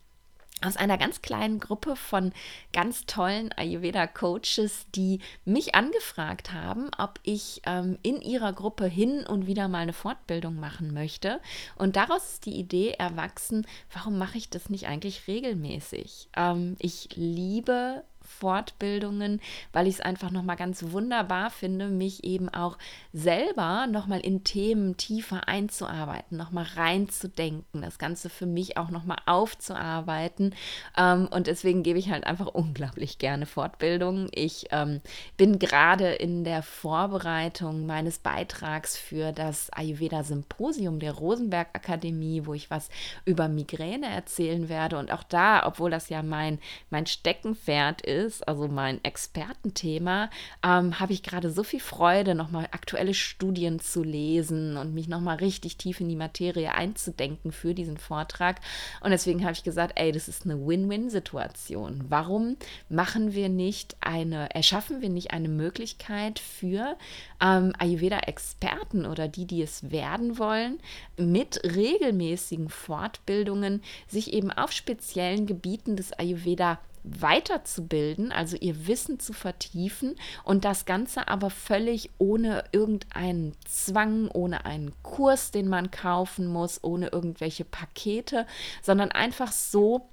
aus 0.64 0.78
einer 0.78 0.98
ganz 0.98 1.22
kleinen 1.22 1.60
Gruppe 1.60 1.96
von 1.96 2.32
ganz 2.74 3.06
tollen 3.06 3.52
Ayurveda-Coaches, 3.54 4.88
die 4.96 5.20
mich 5.46 5.76
angefragt 5.76 6.54
haben, 6.54 6.90
ob 6.98 7.20
ich 7.24 7.62
ähm, 7.66 7.98
in 8.04 8.22
ihrer 8.22 8.54
Gruppe 8.54 8.86
hin 8.86 9.26
und 9.26 9.48
wieder 9.48 9.68
mal 9.68 9.80
eine 9.80 9.94
Fortbildung 9.94 10.56
machen 10.60 10.94
möchte. 10.94 11.40
Und 11.76 11.96
daraus 11.96 12.34
ist 12.34 12.46
die 12.46 12.56
Idee 12.56 12.92
erwachsen, 12.92 13.66
warum 13.94 14.18
mache 14.18 14.38
ich 14.38 14.50
das 14.50 14.70
nicht 14.70 14.88
eigentlich 14.88 15.28
regelmäßig? 15.28 16.30
Ähm, 16.36 16.76
ich 16.80 17.10
liebe 17.16 18.04
Fortbildungen, 18.32 19.42
weil 19.74 19.88
ich 19.88 19.96
es 19.96 20.02
einfach 20.02 20.32
nochmal 20.32 20.56
ganz 20.56 20.92
wunderbar 20.92 21.50
finde, 21.50 21.90
mich 21.90 22.24
eben 22.24 22.50
auch 22.50 22.78
selber 23.14 23.88
nochmal 23.88 24.22
in 24.22 24.44
Themen 24.44 24.98
tiefer 24.98 25.48
einzuarbeiten, 25.48 26.38
nochmal 26.38 26.66
reinzudenken, 26.76 27.82
das 27.82 28.00
Ganze 28.00 28.30
für 28.30 28.46
mich 28.46 28.78
auch 28.78 28.90
nochmal 28.90 29.18
aufzuarbeiten. 29.26 30.56
Ähm, 30.98 31.28
und 31.30 31.48
deswegen 31.48 31.84
gebe 31.84 32.00
ich 32.00 32.10
halt 32.10 32.26
einfach 32.26 32.48
unglaublich 32.54 33.18
gerne 33.18 33.46
Fortbildungen. 33.46 34.30
Ich 34.34 34.68
ähm, 34.72 35.02
bin 35.38 35.60
gerade 35.60 36.14
in 36.14 36.44
der 36.44 36.64
Vorbereitung 36.64 37.86
meines 37.86 38.20
Beitrags 38.20 38.98
für 38.98 39.32
das 39.32 39.70
Ayurveda 39.72 40.24
Symposium 40.24 41.00
der 41.00 41.14
Rosenberg 41.14 41.68
Akademie, 41.74 42.46
wo 42.46 42.54
ich 42.54 42.72
was 42.72 42.90
über 43.26 43.48
Migräne 43.48 44.08
erzählen 44.08 44.70
werde. 44.70 44.98
Und 44.98 45.12
auch 45.12 45.24
da, 45.24 45.66
obwohl 45.66 45.92
das 45.92 46.10
ja 46.10 46.24
mein, 46.24 46.60
mein 46.90 47.06
Steckenpferd 47.06 48.02
ist, 48.02 48.21
ist, 48.22 48.48
also 48.48 48.68
mein 48.68 49.04
Expertenthema, 49.04 50.30
ähm, 50.64 51.00
habe 51.00 51.14
ich 51.14 51.24
gerade 51.24 51.52
so 51.52 51.64
viel 51.64 51.80
Freude, 51.80 52.36
nochmal 52.36 52.68
aktuelle 52.72 53.14
Studien 53.14 53.80
zu 53.80 54.04
lesen 54.04 54.78
und 54.78 54.94
mich 54.94 55.08
nochmal 55.08 55.38
richtig 55.38 55.78
tief 55.78 56.00
in 56.00 56.10
die 56.10 56.16
Materie 56.16 56.74
einzudenken 56.74 57.52
für 57.52 57.74
diesen 57.74 57.98
Vortrag. 57.98 58.60
Und 59.02 59.12
deswegen 59.12 59.44
habe 59.44 59.54
ich 59.54 59.64
gesagt, 59.64 59.94
ey, 59.96 60.12
das 60.12 60.28
ist 60.28 60.46
eine 60.46 60.66
Win-Win-Situation. 60.66 62.06
Warum 62.10 62.58
machen 62.90 63.34
wir 63.34 63.50
nicht 63.50 63.96
eine, 64.02 64.54
erschaffen 64.54 65.02
wir 65.02 65.10
nicht 65.10 65.32
eine 65.32 65.50
Möglichkeit 65.50 66.40
für 66.40 66.96
ähm, 67.42 67.74
Ayurveda-Experten 67.78 69.06
oder 69.06 69.28
die, 69.28 69.46
die 69.46 69.62
es 69.62 69.92
werden 69.92 70.38
wollen, 70.38 70.80
mit 71.18 71.62
regelmäßigen 71.64 72.70
Fortbildungen 72.70 73.82
sich 74.08 74.34
eben 74.34 74.52
auf 74.52 74.72
speziellen 74.72 75.48
Gebieten 75.48 75.96
des 75.96 76.14
Ayurveda 76.14 76.80
weiterzubilden, 77.04 78.32
also 78.32 78.58
ihr 78.58 78.88
Wissen 78.88 79.20
zu 79.20 79.34
vertiefen 79.34 80.16
und 80.44 80.66
das 80.66 80.86
Ganze 80.86 81.28
aber 81.28 81.50
völlig 81.50 82.10
ohne 82.18 82.64
irgendeinen 82.72 83.54
Zwang, 83.68 84.30
ohne 84.30 84.66
einen 84.66 84.94
Kurs, 85.04 85.52
den 85.52 85.68
man 85.68 85.92
kaufen 85.92 86.48
muss, 86.48 86.84
ohne 86.84 87.08
irgendwelche 87.08 87.66
Pakete, 87.66 88.46
sondern 88.82 89.12
einfach 89.12 89.52
so, 89.52 90.10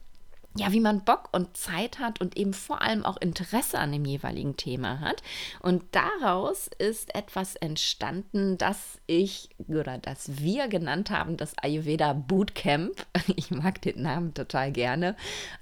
ja, 0.59 0.73
wie 0.73 0.81
man 0.81 1.05
Bock 1.05 1.29
und 1.31 1.57
Zeit 1.57 2.01
hat 2.01 2.21
und 2.21 2.37
eben 2.37 2.53
vor 2.53 2.83
allem 2.83 3.05
auch 3.05 3.17
Interesse 3.19 3.79
an 3.79 3.93
dem 3.93 4.05
jeweiligen 4.05 4.57
Thema 4.57 4.99
hat. 4.99 5.23
Und 5.61 5.85
daraus 5.93 6.69
ist 6.79 7.15
etwas 7.15 7.55
entstanden, 7.55 8.59
das 8.59 8.99
ich 9.07 9.51
oder 9.69 9.99
das 9.99 10.43
wir 10.43 10.67
genannt 10.67 11.11
haben, 11.11 11.37
das 11.37 11.57
Ayurveda 11.59 12.13
Bootcamp. 12.13 13.07
Ich 13.37 13.51
mag 13.51 13.81
den 13.83 14.03
Namen 14.03 14.35
total 14.35 14.73
gerne. 14.73 15.15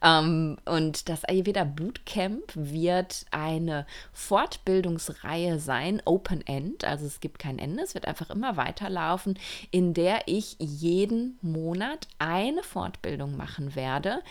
Ähm, 0.03 0.57
und 0.65 1.09
das 1.09 1.25
Ayurveda 1.25 1.65
Bootcamp 1.65 2.53
wird 2.55 3.26
eine 3.31 3.87
Fortbildungsreihe 4.12 5.59
sein, 5.59 6.00
Open 6.05 6.47
End, 6.47 6.85
also 6.85 7.05
es 7.05 7.21
gibt 7.21 7.38
kein 7.38 7.59
Ende, 7.59 7.83
es 7.83 7.95
wird 7.95 8.07
einfach 8.07 8.31
immer 8.31 8.57
weiterlaufen, 8.57 9.38
in 9.71 9.93
der 9.95 10.23
ich 10.26 10.57
jeden 10.59 11.38
Monat 11.43 12.09
eine 12.19 12.62
Fortbildung 12.62 13.37
machen 13.37 13.75
werde 13.75 14.23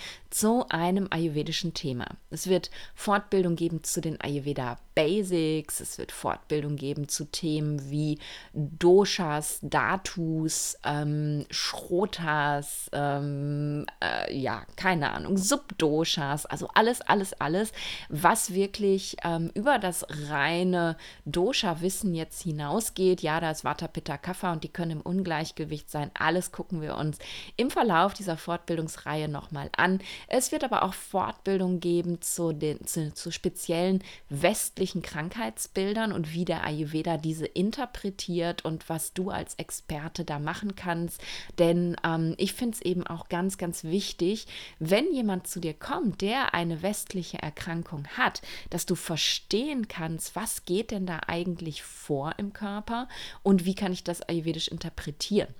zu 0.55 0.69
einem 0.69 1.07
ayurvedischen 1.09 1.73
Thema. 1.73 2.05
Es 2.29 2.47
wird 2.47 2.71
Fortbildung 2.93 3.57
geben 3.57 3.83
zu 3.83 3.99
den 3.99 4.21
Ayurveda 4.21 4.77
Basics, 4.95 5.81
es 5.81 5.97
wird 5.97 6.13
Fortbildung 6.13 6.77
geben 6.77 7.09
zu 7.09 7.25
Themen 7.25 7.91
wie 7.91 8.17
Doshas, 8.53 9.59
Datus, 9.61 10.77
ähm, 10.85 11.45
Schrotas, 11.49 12.89
ähm, 12.93 13.85
äh, 14.01 14.33
ja, 14.33 14.63
keine 14.77 15.11
Ahnung, 15.11 15.37
Subdoshas, 15.37 16.45
also 16.45 16.69
alles, 16.73 17.01
alles, 17.01 17.33
alles, 17.33 17.73
was 18.07 18.53
wirklich 18.53 19.17
ähm, 19.25 19.51
über 19.53 19.79
das 19.79 20.05
reine 20.29 20.95
Dosha-Wissen 21.25 22.15
jetzt 22.15 22.43
hinausgeht. 22.43 23.21
Ja, 23.21 23.41
da 23.41 23.51
ist 23.51 23.65
Vata, 23.65 23.89
Pitta, 23.89 24.17
Kapha 24.17 24.53
und 24.53 24.63
die 24.63 24.69
können 24.69 24.91
im 24.91 25.01
Ungleichgewicht 25.01 25.91
sein. 25.91 26.09
Alles 26.17 26.53
gucken 26.53 26.81
wir 26.81 26.95
uns 26.95 27.17
im 27.57 27.69
Verlauf 27.69 28.13
dieser 28.13 28.37
Fortbildungsreihe 28.37 29.27
nochmal 29.27 29.69
an. 29.75 29.99
Es 30.27 30.44
wird 30.51 30.63
aber 30.63 30.83
auch 30.83 30.93
Fortbildung 30.93 31.79
geben 31.79 32.21
zu, 32.21 32.53
den, 32.53 32.85
zu, 32.85 33.13
zu 33.13 33.31
speziellen 33.31 34.03
westlichen 34.29 35.01
Krankheitsbildern 35.01 36.11
und 36.11 36.33
wie 36.33 36.45
der 36.45 36.63
Ayurveda 36.63 37.17
diese 37.17 37.45
interpretiert 37.45 38.65
und 38.65 38.89
was 38.89 39.13
du 39.13 39.29
als 39.29 39.55
Experte 39.55 40.25
da 40.25 40.39
machen 40.39 40.75
kannst. 40.75 41.21
Denn 41.57 41.95
ähm, 42.05 42.35
ich 42.37 42.53
finde 42.53 42.75
es 42.75 42.81
eben 42.81 43.05
auch 43.05 43.29
ganz, 43.29 43.57
ganz 43.57 43.83
wichtig, 43.83 44.47
wenn 44.79 45.11
jemand 45.13 45.47
zu 45.47 45.59
dir 45.59 45.73
kommt, 45.73 46.21
der 46.21 46.53
eine 46.53 46.81
westliche 46.81 47.41
Erkrankung 47.41 48.07
hat, 48.17 48.41
dass 48.69 48.85
du 48.85 48.95
verstehen 48.95 49.87
kannst, 49.87 50.35
was 50.35 50.65
geht 50.65 50.91
denn 50.91 51.05
da 51.05 51.21
eigentlich 51.27 51.83
vor 51.83 52.33
im 52.37 52.53
Körper 52.53 53.07
und 53.43 53.65
wie 53.65 53.75
kann 53.75 53.93
ich 53.93 54.03
das 54.03 54.21
ayurvedisch 54.21 54.67
interpretieren. 54.67 55.53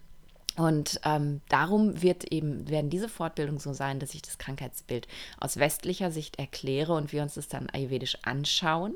Und 0.58 1.02
ähm, 1.04 1.42
darum 1.50 2.02
wird 2.02 2.32
eben, 2.32 2.70
werden 2.70 2.90
diese 2.90 3.10
Fortbildungen 3.10 3.60
so 3.60 3.74
sein, 3.74 4.00
dass 4.00 4.14
ich 4.14 4.22
das 4.22 4.38
Krankheitsbild 4.38 5.08
aus 5.40 5.58
westlicher 5.58 6.12
Sicht 6.12 6.40
erkläre 6.40 6.94
und 6.94 7.12
wir 7.12 7.22
uns 7.22 7.34
das 7.34 7.48
dann 7.48 7.70
ayurvedisch 7.70 8.18
anschauen. 8.24 8.96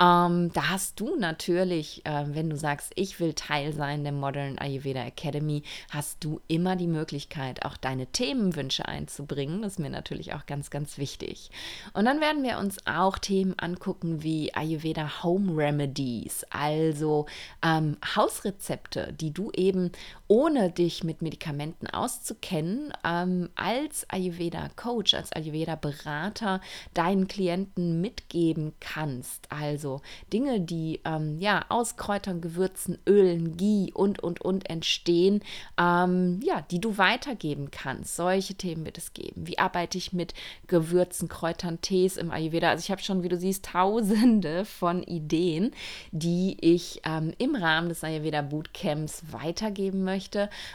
Ähm, 0.00 0.50
da 0.52 0.70
hast 0.70 0.98
du 1.00 1.16
natürlich, 1.16 2.04
äh, 2.06 2.24
wenn 2.28 2.48
du 2.48 2.56
sagst, 2.56 2.92
ich 2.94 3.20
will 3.20 3.34
Teil 3.34 3.72
sein 3.72 4.02
der 4.02 4.12
Modern 4.12 4.58
Ayurveda 4.58 5.04
Academy, 5.04 5.62
hast 5.90 6.24
du 6.24 6.40
immer 6.48 6.76
die 6.76 6.86
Möglichkeit, 6.86 7.64
auch 7.64 7.76
deine 7.76 8.06
Themenwünsche 8.06 8.86
einzubringen. 8.86 9.62
Das 9.62 9.74
ist 9.74 9.78
mir 9.78 9.90
natürlich 9.90 10.32
auch 10.34 10.46
ganz, 10.46 10.70
ganz 10.70 10.96
wichtig. 10.96 11.50
Und 11.92 12.06
dann 12.06 12.20
werden 12.20 12.42
wir 12.42 12.58
uns 12.58 12.78
auch 12.86 13.18
Themen 13.18 13.54
angucken 13.58 14.22
wie 14.22 14.54
Ayurveda 14.54 15.22
Home 15.22 15.56
Remedies, 15.56 16.44
also 16.50 17.26
ähm, 17.62 17.96
Hausrezepte, 18.16 19.12
die 19.12 19.32
du 19.32 19.50
eben 19.52 19.92
ohne 20.34 20.68
dich 20.68 21.04
mit 21.04 21.22
Medikamenten 21.22 21.86
auszukennen, 21.86 22.92
ähm, 23.04 23.50
als 23.54 24.04
Ayurveda-Coach, 24.10 25.14
als 25.14 25.30
Ayurveda-Berater 25.32 26.60
deinen 26.92 27.28
Klienten 27.28 28.00
mitgeben 28.00 28.72
kannst. 28.80 29.46
Also 29.52 30.00
Dinge, 30.32 30.60
die 30.60 31.00
ähm, 31.04 31.38
ja 31.38 31.64
aus 31.68 31.96
Kräutern, 31.96 32.40
Gewürzen, 32.40 32.98
Ölen, 33.08 33.56
Ghee 33.56 33.92
und, 33.94 34.24
und, 34.24 34.40
und 34.40 34.68
entstehen, 34.68 35.40
ähm, 35.78 36.40
ja, 36.42 36.62
die 36.62 36.80
du 36.80 36.98
weitergeben 36.98 37.70
kannst. 37.70 38.16
Solche 38.16 38.56
Themen 38.56 38.84
wird 38.84 38.98
es 38.98 39.14
geben. 39.14 39.46
Wie 39.46 39.58
arbeite 39.58 39.98
ich 39.98 40.12
mit 40.12 40.34
Gewürzen, 40.66 41.28
Kräutern, 41.28 41.80
Tees 41.80 42.16
im 42.16 42.32
Ayurveda? 42.32 42.70
Also 42.70 42.82
ich 42.82 42.90
habe 42.90 43.02
schon, 43.02 43.22
wie 43.22 43.28
du 43.28 43.38
siehst, 43.38 43.66
tausende 43.66 44.64
von 44.64 45.04
Ideen, 45.04 45.70
die 46.10 46.56
ich 46.60 47.02
ähm, 47.04 47.32
im 47.38 47.54
Rahmen 47.54 47.88
des 47.88 48.02
Ayurveda 48.02 48.42
Bootcamps 48.42 49.22
weitergeben 49.30 50.02
möchte. 50.02 50.23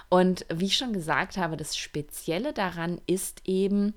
Und 0.10 0.46
wie 0.54 0.66
ich 0.66 0.78
schon 0.78 0.94
gesagt 0.94 1.38
habe, 1.38 1.58
das 1.58 1.78
Spezielle 1.78 2.54
daran 2.54 3.02
ist 3.06 3.42
eben, 3.46 3.94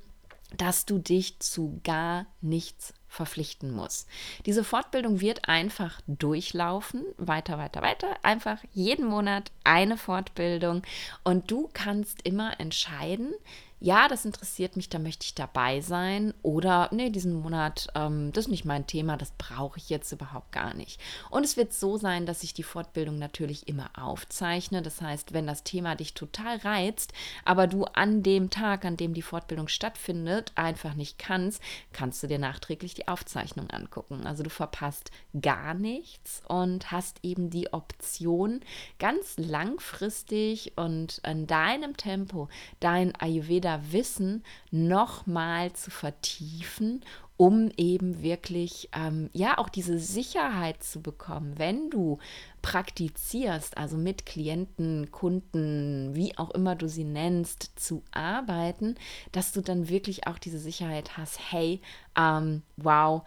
dass 0.57 0.85
du 0.85 0.99
dich 0.99 1.39
zu 1.39 1.81
gar 1.83 2.27
nichts 2.41 2.95
verpflichten 3.09 3.71
muss. 3.71 4.07
Diese 4.47 4.65
Fortbildung 4.65 5.21
wird 5.21 5.49
einfach 5.49 6.01
durchlaufen, 6.07 7.05
weiter, 7.19 7.59
weiter, 7.59 7.83
weiter, 7.83 8.17
einfach 8.23 8.59
jeden 8.73 9.07
Monat 9.07 9.53
eine 9.65 9.97
Fortbildung. 9.97 10.83
Und 11.25 11.51
du 11.51 11.69
kannst 11.73 12.23
immer 12.23 12.59
entscheiden, 12.59 13.35
ja, 13.83 14.07
das 14.07 14.25
interessiert 14.25 14.77
mich, 14.77 14.89
da 14.91 15.01
möchte 15.01 15.25
ich 15.25 15.35
dabei 15.35 15.81
sein. 15.81 16.35
Oder, 16.43 16.89
nee, 16.93 17.11
diesen 17.11 17.33
Monat, 17.33 17.89
ähm, 17.97 18.31
das 18.33 18.45
ist 18.45 18.51
nicht 18.51 18.65
mein 18.65 18.87
Thema, 18.87 19.17
das 19.17 19.33
brauche 19.37 19.77
ich 19.79 19.91
jetzt 19.91 20.13
überhaupt 20.13 20.53
gar 20.53 20.73
nicht. 20.73 21.01
Und 21.31 21.45
es 21.45 21.57
wird 21.57 21.73
so 21.73 21.97
sein, 21.97 22.25
dass 22.25 22.45
ich 22.45 22.55
die 22.55 22.63
Fortbildung 22.63 23.19
natürlich 23.19 23.67
immer 23.67 23.91
aufzeichne. 23.99 24.83
Das 24.83 25.01
heißt, 25.01 25.33
wenn 25.33 25.49
das 25.49 25.65
Thema 25.65 25.97
dich 25.97 26.15
total 26.15 26.59
reizt, 26.59 27.13
aber 27.45 27.67
du 27.67 27.85
an 27.87 28.23
dem 28.23 28.51
Tag, 28.51 28.85
an 28.85 28.97
dem 28.97 29.15
die 29.15 29.23
Fortbildung 29.23 29.67
stattfindet, 29.67 30.53
einfach 30.55 30.95
nicht 30.95 31.19
kannst, 31.19 31.61
kannst 31.93 32.23
du 32.23 32.29
dir 32.29 32.39
nachträglich 32.39 32.95
die 32.95 33.09
Aufzeichnung 33.09 33.69
angucken. 33.71 34.29
Also 34.29 34.45
du 34.45 34.51
verpasst 34.51 35.11
gar 35.41 35.75
nichts 35.75 36.41
und 36.47 36.93
hast 36.93 37.19
eben 37.25 37.51
die 37.51 37.73
Option, 37.73 38.61
ganz 39.01 39.35
langfristig 39.39 40.75
und 40.77 41.21
in 41.27 41.49
deinem 41.49 41.97
Tempo 41.97 42.49
dein 42.79 43.13
Ayurveda 43.17 43.72
Wissen 43.91 44.43
nochmal 44.71 45.73
zu 45.73 45.91
vertiefen, 45.91 47.03
um 47.37 47.71
eben 47.77 48.23
wirklich, 48.23 48.89
ähm, 48.93 49.29
ja, 49.33 49.59
auch 49.59 49.69
diese 49.69 49.99
Sicherheit 49.99 50.83
zu 50.83 51.03
bekommen, 51.03 51.59
wenn 51.59 51.91
du 51.91 52.19
praktizierst, 52.63 53.77
also 53.77 53.97
mit 53.97 54.27
Klienten, 54.27 55.11
Kunden, 55.11 56.15
wie 56.15 56.39
auch 56.39 56.51
immer 56.51 56.77
du 56.77 56.89
sie 56.89 57.05
nennst, 57.05 57.73
zu 57.75 58.05
arbeiten, 58.13 58.95
dass 59.33 59.53
du 59.53 59.61
dann 59.61 59.89
wirklich 59.89 60.27
auch 60.27 60.39
diese 60.39 60.59
Sicherheit 60.59 61.17
hast, 61.17 61.41
hey, 61.51 61.81
ähm, 62.17 62.63
wow, 62.77 63.23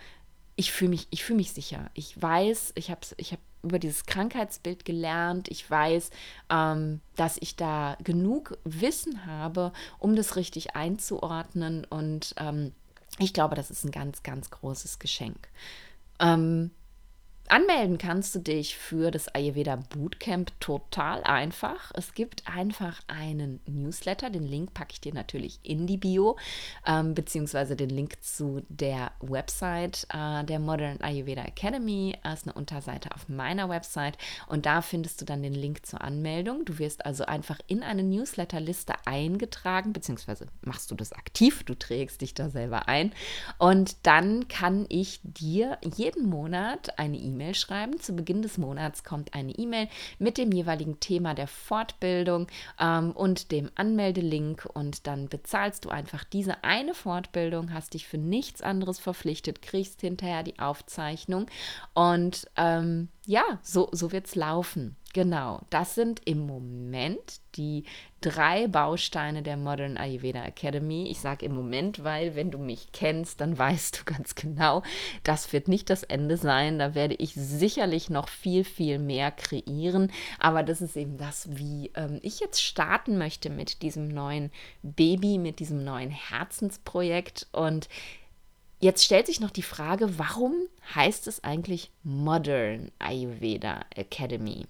ich 0.55 0.71
fühle 0.71 0.91
mich, 0.91 1.07
ich 1.09 1.23
fühle 1.23 1.37
mich 1.37 1.51
sicher. 1.51 1.89
Ich 1.93 2.21
weiß, 2.21 2.71
ich 2.75 2.89
habe 2.89 3.01
ich 3.17 3.33
hab 3.33 3.39
über 3.65 3.79
dieses 3.79 4.05
Krankheitsbild 4.05 4.85
gelernt. 4.85 5.49
Ich 5.49 5.69
weiß, 5.69 6.11
ähm, 6.49 7.01
dass 7.15 7.37
ich 7.39 7.55
da 7.55 7.97
genug 8.03 8.57
Wissen 8.63 9.25
habe, 9.25 9.73
um 9.99 10.15
das 10.15 10.35
richtig 10.35 10.75
einzuordnen. 10.75 11.85
Und 11.85 12.35
ähm, 12.37 12.71
ich 13.19 13.33
glaube, 13.33 13.55
das 13.55 13.71
ist 13.71 13.83
ein 13.83 13.91
ganz, 13.91 14.23
ganz 14.23 14.49
großes 14.49 14.99
Geschenk. 14.99 15.49
Ähm, 16.19 16.71
Anmelden 17.47 17.99
kannst 17.99 18.33
du 18.33 18.39
dich 18.39 18.75
für 18.75 19.11
das 19.11 19.27
Ayurveda 19.27 19.75
Bootcamp 19.75 20.59
total 20.59 21.23
einfach. 21.23 21.91
Es 21.93 22.15
gibt 22.15 22.47
einfach 22.47 23.01
einen 23.05 23.59
Newsletter, 23.67 24.31
den 24.31 24.47
Link 24.47 24.73
packe 24.73 24.93
ich 24.93 25.01
dir 25.01 25.13
natürlich 25.13 25.59
in 25.61 25.85
die 25.85 25.97
Bio, 25.97 26.37
ähm, 26.87 27.13
beziehungsweise 27.13 27.75
den 27.75 27.91
Link 27.91 28.23
zu 28.23 28.63
der 28.69 29.11
Website 29.19 30.07
äh, 30.11 30.43
der 30.43 30.57
Modern 30.57 30.99
Ayurveda 31.01 31.43
Academy. 31.43 32.17
Das 32.23 32.39
ist 32.39 32.47
eine 32.47 32.53
Unterseite 32.53 33.13
auf 33.13 33.29
meiner 33.29 33.69
Website 33.69 34.17
und 34.47 34.65
da 34.65 34.81
findest 34.81 35.21
du 35.21 35.25
dann 35.25 35.43
den 35.43 35.53
Link 35.53 35.85
zur 35.85 36.01
Anmeldung. 36.01 36.65
Du 36.65 36.79
wirst 36.79 37.05
also 37.05 37.25
einfach 37.25 37.59
in 37.67 37.83
eine 37.83 38.01
Newsletterliste 38.01 38.93
eingetragen, 39.05 39.93
beziehungsweise 39.93 40.47
machst 40.61 40.89
du 40.89 40.95
das 40.95 41.13
aktiv, 41.13 41.63
du 41.63 41.75
trägst 41.75 42.21
dich 42.21 42.33
da 42.33 42.49
selber 42.49 42.87
ein 42.87 43.13
und 43.59 43.97
dann 44.01 44.47
kann 44.47 44.87
ich 44.89 45.19
dir 45.23 45.77
jeden 45.95 46.27
Monat 46.27 46.97
eine 46.97 47.17
E-Mail 47.17 47.34
E-Mail 47.35 47.53
schreiben. 47.53 47.99
Zu 47.99 48.15
Beginn 48.15 48.41
des 48.41 48.57
Monats 48.57 49.03
kommt 49.03 49.33
eine 49.33 49.51
E-Mail 49.51 49.89
mit 50.19 50.37
dem 50.37 50.51
jeweiligen 50.51 50.99
Thema 50.99 51.33
der 51.33 51.47
Fortbildung 51.47 52.47
ähm, 52.79 53.11
und 53.11 53.51
dem 53.51 53.69
Anmeldelink 53.75 54.65
und 54.73 55.05
dann 55.05 55.27
bezahlst 55.27 55.85
du 55.85 55.89
einfach 55.89 56.23
diese 56.23 56.63
eine 56.63 56.93
Fortbildung, 56.93 57.73
hast 57.73 57.93
dich 57.93 58.07
für 58.07 58.17
nichts 58.17 58.61
anderes 58.61 58.99
verpflichtet, 58.99 59.61
kriegst 59.61 60.01
hinterher 60.01 60.43
die 60.43 60.59
Aufzeichnung 60.59 61.47
und 61.93 62.49
ähm, 62.55 63.09
ja, 63.25 63.43
so, 63.61 63.89
so 63.91 64.11
wird 64.11 64.27
es 64.27 64.35
laufen. 64.35 64.95
Genau, 65.13 65.61
das 65.69 65.95
sind 65.95 66.21
im 66.25 66.45
Moment 66.45 67.39
die 67.57 67.83
drei 68.21 68.67
Bausteine 68.67 69.43
der 69.43 69.57
Modern 69.57 69.97
Ayurveda 69.97 70.43
Academy. 70.43 71.07
Ich 71.09 71.19
sage 71.19 71.45
im 71.45 71.53
Moment, 71.53 72.03
weil 72.03 72.35
wenn 72.35 72.51
du 72.51 72.57
mich 72.57 72.91
kennst, 72.91 73.41
dann 73.41 73.57
weißt 73.57 73.99
du 73.99 74.03
ganz 74.05 74.35
genau, 74.35 74.83
das 75.23 75.53
wird 75.53 75.67
nicht 75.67 75.89
das 75.89 76.03
Ende 76.03 76.37
sein. 76.37 76.79
Da 76.79 76.95
werde 76.95 77.15
ich 77.15 77.33
sicherlich 77.33 78.09
noch 78.09 78.29
viel, 78.29 78.63
viel 78.63 78.99
mehr 78.99 79.31
kreieren. 79.31 80.11
Aber 80.39 80.63
das 80.63 80.81
ist 80.81 80.97
eben 80.97 81.17
das, 81.17 81.57
wie 81.57 81.91
ähm, 81.95 82.19
ich 82.23 82.39
jetzt 82.39 82.61
starten 82.61 83.17
möchte 83.17 83.49
mit 83.49 83.81
diesem 83.81 84.07
neuen 84.07 84.51
Baby, 84.81 85.37
mit 85.37 85.59
diesem 85.59 85.83
neuen 85.83 86.11
Herzensprojekt. 86.11 87.47
Und 87.51 87.87
Jetzt 88.81 89.05
stellt 89.05 89.25
sich 89.25 89.39
noch 89.39 89.51
die 89.51 89.63
Frage, 89.63 90.19
warum 90.19 90.53
heißt 90.93 91.27
es 91.27 91.43
eigentlich 91.43 91.91
Modern 92.03 92.91
Ayurveda 92.99 93.79
Academy? 93.95 94.65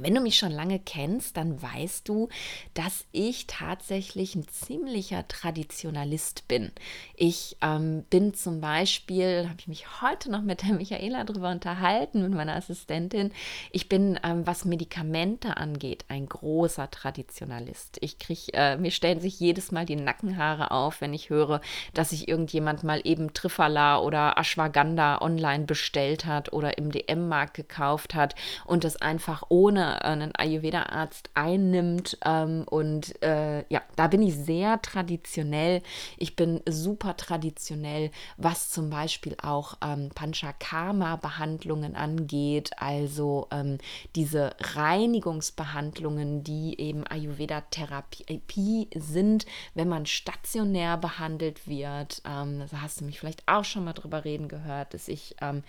Wenn 0.00 0.14
du 0.14 0.22
mich 0.22 0.38
schon 0.38 0.52
lange 0.52 0.78
kennst, 0.78 1.36
dann 1.36 1.60
weißt 1.60 2.08
du, 2.08 2.30
dass 2.72 3.04
ich 3.12 3.46
tatsächlich 3.46 4.34
ein 4.34 4.48
ziemlicher 4.48 5.28
Traditionalist 5.28 6.48
bin. 6.48 6.72
Ich 7.14 7.58
ähm, 7.60 8.04
bin 8.08 8.32
zum 8.32 8.62
Beispiel, 8.62 9.46
habe 9.50 9.58
ich 9.58 9.68
mich 9.68 10.00
heute 10.00 10.30
noch 10.30 10.40
mit 10.40 10.62
der 10.62 10.72
Michaela 10.76 11.24
darüber 11.24 11.50
unterhalten, 11.50 12.22
mit 12.22 12.32
meiner 12.32 12.56
Assistentin, 12.56 13.32
ich 13.70 13.90
bin, 13.90 14.18
ähm, 14.22 14.46
was 14.46 14.64
Medikamente 14.64 15.58
angeht, 15.58 16.06
ein 16.08 16.26
großer 16.26 16.90
Traditionalist. 16.90 17.98
Ich 18.00 18.18
kriege, 18.18 18.50
äh, 18.54 18.78
mir 18.78 18.92
stellen 18.92 19.20
sich 19.20 19.38
jedes 19.40 19.72
Mal 19.72 19.84
die 19.84 19.96
Nackenhaare 19.96 20.70
auf, 20.70 21.02
wenn 21.02 21.12
ich 21.12 21.28
höre, 21.28 21.60
dass 21.92 22.10
sich 22.10 22.28
irgendjemand 22.28 22.82
mal 22.82 23.02
eben 23.04 23.34
Trifala 23.34 23.98
oder 23.98 24.38
Ashwagandha 24.38 25.20
online 25.20 25.64
bestellt 25.64 26.24
hat 26.24 26.54
oder 26.54 26.78
im 26.78 26.90
DM-Markt 26.90 27.52
gekauft 27.52 28.14
hat 28.14 28.34
und 28.64 28.84
das 28.84 28.96
einfach 28.96 29.42
ohne 29.50 29.81
ohne 29.82 30.02
einen 30.02 30.34
Ayurveda-Arzt 30.36 31.30
einnimmt. 31.34 32.18
Ähm, 32.24 32.64
und 32.68 33.20
äh, 33.22 33.64
ja, 33.68 33.82
da 33.96 34.06
bin 34.06 34.22
ich 34.22 34.36
sehr 34.36 34.80
traditionell. 34.82 35.82
Ich 36.16 36.36
bin 36.36 36.60
super 36.68 37.16
traditionell, 37.16 38.10
was 38.36 38.70
zum 38.70 38.90
Beispiel 38.90 39.36
auch 39.42 39.74
ähm, 39.84 40.10
Panchakarma-Behandlungen 40.14 41.96
angeht, 41.96 42.70
also 42.76 43.48
ähm, 43.50 43.78
diese 44.14 44.54
Reinigungsbehandlungen, 44.60 46.44
die 46.44 46.78
eben 46.80 47.06
Ayurveda-Therapie 47.06 48.88
sind, 48.94 49.46
wenn 49.74 49.88
man 49.88 50.06
stationär 50.06 50.96
behandelt 50.96 51.66
wird. 51.66 52.22
Ähm, 52.26 52.62
da 52.70 52.82
hast 52.82 53.00
du 53.00 53.04
mich 53.04 53.18
vielleicht 53.18 53.42
auch 53.46 53.64
schon 53.64 53.84
mal 53.84 53.92
drüber 53.92 54.24
reden 54.24 54.48
gehört, 54.48 54.94
dass 54.94 55.08
ich 55.08 55.36
ähm, 55.40 55.62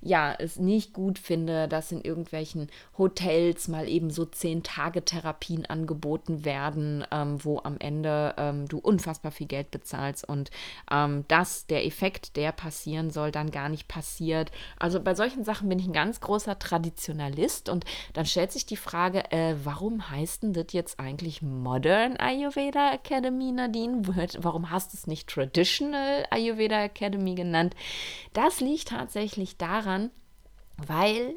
ja 0.00 0.34
es 0.38 0.58
nicht 0.58 0.92
gut 0.92 1.18
finde, 1.18 1.68
dass 1.68 1.92
in 1.92 2.02
irgendwelchen 2.02 2.68
Hotels 2.98 3.59
jetzt 3.60 3.68
mal 3.68 3.88
eben 3.88 4.10
so 4.10 4.24
zehn 4.24 4.62
Tage 4.62 5.04
Therapien 5.04 5.66
angeboten 5.66 6.46
werden, 6.46 7.04
ähm, 7.10 7.44
wo 7.44 7.60
am 7.62 7.76
Ende 7.78 8.34
ähm, 8.38 8.66
du 8.66 8.78
unfassbar 8.78 9.32
viel 9.32 9.46
Geld 9.46 9.70
bezahlst 9.70 10.26
und 10.26 10.50
ähm, 10.90 11.26
dass 11.28 11.66
der 11.66 11.84
Effekt, 11.84 12.36
der 12.36 12.52
passieren 12.52 13.10
soll, 13.10 13.30
dann 13.30 13.50
gar 13.50 13.68
nicht 13.68 13.86
passiert. 13.86 14.50
Also 14.78 14.98
bei 14.98 15.14
solchen 15.14 15.44
Sachen 15.44 15.68
bin 15.68 15.78
ich 15.78 15.86
ein 15.86 15.92
ganz 15.92 16.20
großer 16.20 16.58
Traditionalist 16.58 17.68
und 17.68 17.84
dann 18.14 18.24
stellt 18.24 18.50
sich 18.50 18.64
die 18.64 18.78
Frage, 18.78 19.30
äh, 19.30 19.56
warum 19.62 20.08
heißt 20.08 20.42
denn 20.42 20.54
das 20.54 20.72
jetzt 20.72 20.98
eigentlich 20.98 21.42
Modern 21.42 22.16
Ayurveda 22.16 22.94
Academy, 22.94 23.52
Nadine? 23.52 24.02
Warum 24.38 24.70
hast 24.70 24.94
du 24.94 24.96
es 24.96 25.06
nicht 25.06 25.28
Traditional 25.28 26.24
Ayurveda 26.30 26.82
Academy 26.82 27.34
genannt? 27.34 27.74
Das 28.32 28.60
liegt 28.60 28.88
tatsächlich 28.88 29.58
daran, 29.58 30.10
weil 30.78 31.34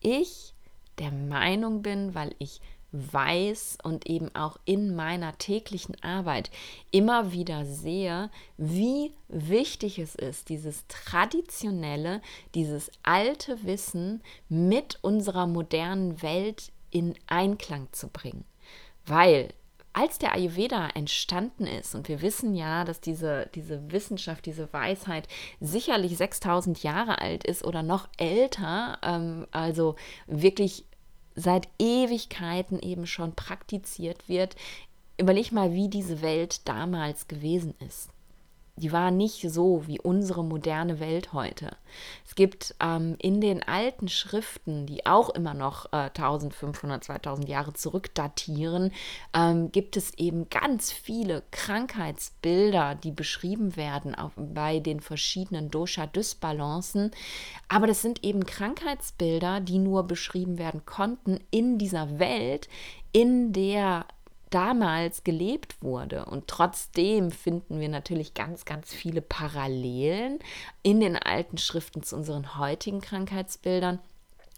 ich 0.00 0.54
der 0.98 1.12
Meinung 1.12 1.82
bin, 1.82 2.14
weil 2.14 2.34
ich 2.38 2.60
weiß 2.92 3.78
und 3.82 4.06
eben 4.06 4.34
auch 4.34 4.58
in 4.64 4.96
meiner 4.96 5.36
täglichen 5.36 6.02
Arbeit 6.02 6.50
immer 6.90 7.32
wieder 7.32 7.66
sehe, 7.66 8.30
wie 8.56 9.12
wichtig 9.28 9.98
es 9.98 10.14
ist, 10.14 10.48
dieses 10.48 10.86
traditionelle, 10.88 12.22
dieses 12.54 12.90
alte 13.02 13.62
Wissen 13.64 14.22
mit 14.48 14.98
unserer 15.02 15.46
modernen 15.46 16.22
Welt 16.22 16.72
in 16.90 17.14
Einklang 17.26 17.88
zu 17.92 18.08
bringen. 18.08 18.44
Weil 19.04 19.52
als 19.92 20.18
der 20.18 20.32
Ayurveda 20.32 20.90
entstanden 20.94 21.66
ist, 21.66 21.94
und 21.94 22.08
wir 22.08 22.22
wissen 22.22 22.54
ja, 22.54 22.84
dass 22.84 23.00
diese, 23.00 23.50
diese 23.54 23.90
Wissenschaft, 23.90 24.46
diese 24.46 24.72
Weisheit 24.72 25.26
sicherlich 25.60 26.16
6000 26.16 26.82
Jahre 26.82 27.20
alt 27.20 27.44
ist 27.44 27.64
oder 27.64 27.82
noch 27.82 28.08
älter, 28.16 28.98
ähm, 29.02 29.46
also 29.50 29.96
wirklich 30.26 30.84
seit 31.38 31.68
Ewigkeiten 31.78 32.80
eben 32.80 33.06
schon 33.06 33.34
praktiziert 33.34 34.28
wird. 34.28 34.56
Überleg 35.18 35.52
mal, 35.52 35.72
wie 35.72 35.88
diese 35.88 36.20
Welt 36.20 36.68
damals 36.68 37.28
gewesen 37.28 37.74
ist. 37.86 38.10
Die 38.78 38.92
war 38.92 39.10
nicht 39.10 39.50
so 39.50 39.86
wie 39.86 40.00
unsere 40.00 40.44
moderne 40.44 41.00
Welt 41.00 41.32
heute. 41.32 41.76
Es 42.26 42.34
gibt 42.34 42.74
ähm, 42.80 43.16
in 43.18 43.40
den 43.40 43.62
alten 43.62 44.08
Schriften, 44.08 44.86
die 44.86 45.06
auch 45.06 45.30
immer 45.30 45.54
noch 45.54 45.86
äh, 45.92 46.08
1500, 46.08 47.04
2000 47.04 47.48
Jahre 47.48 47.72
zurückdatieren, 47.72 48.92
ähm, 49.34 49.72
gibt 49.72 49.96
es 49.96 50.14
eben 50.14 50.48
ganz 50.50 50.92
viele 50.92 51.42
Krankheitsbilder, 51.50 52.94
die 52.94 53.12
beschrieben 53.12 53.76
werden 53.76 54.14
auf, 54.14 54.32
bei 54.36 54.80
den 54.80 55.00
verschiedenen 55.00 55.70
Dosha-Dysbalancen. 55.70 57.10
Aber 57.68 57.86
das 57.86 58.02
sind 58.02 58.24
eben 58.24 58.46
Krankheitsbilder, 58.46 59.60
die 59.60 59.78
nur 59.78 60.04
beschrieben 60.04 60.58
werden 60.58 60.84
konnten 60.84 61.40
in 61.50 61.78
dieser 61.78 62.18
Welt, 62.18 62.68
in 63.12 63.52
der 63.52 64.06
damals 64.50 65.24
gelebt 65.24 65.82
wurde. 65.82 66.24
Und 66.26 66.48
trotzdem 66.48 67.30
finden 67.30 67.80
wir 67.80 67.88
natürlich 67.88 68.34
ganz, 68.34 68.64
ganz 68.64 68.92
viele 68.92 69.20
Parallelen 69.22 70.38
in 70.82 71.00
den 71.00 71.16
alten 71.16 71.58
Schriften 71.58 72.02
zu 72.02 72.16
unseren 72.16 72.58
heutigen 72.58 73.00
Krankheitsbildern. 73.00 74.00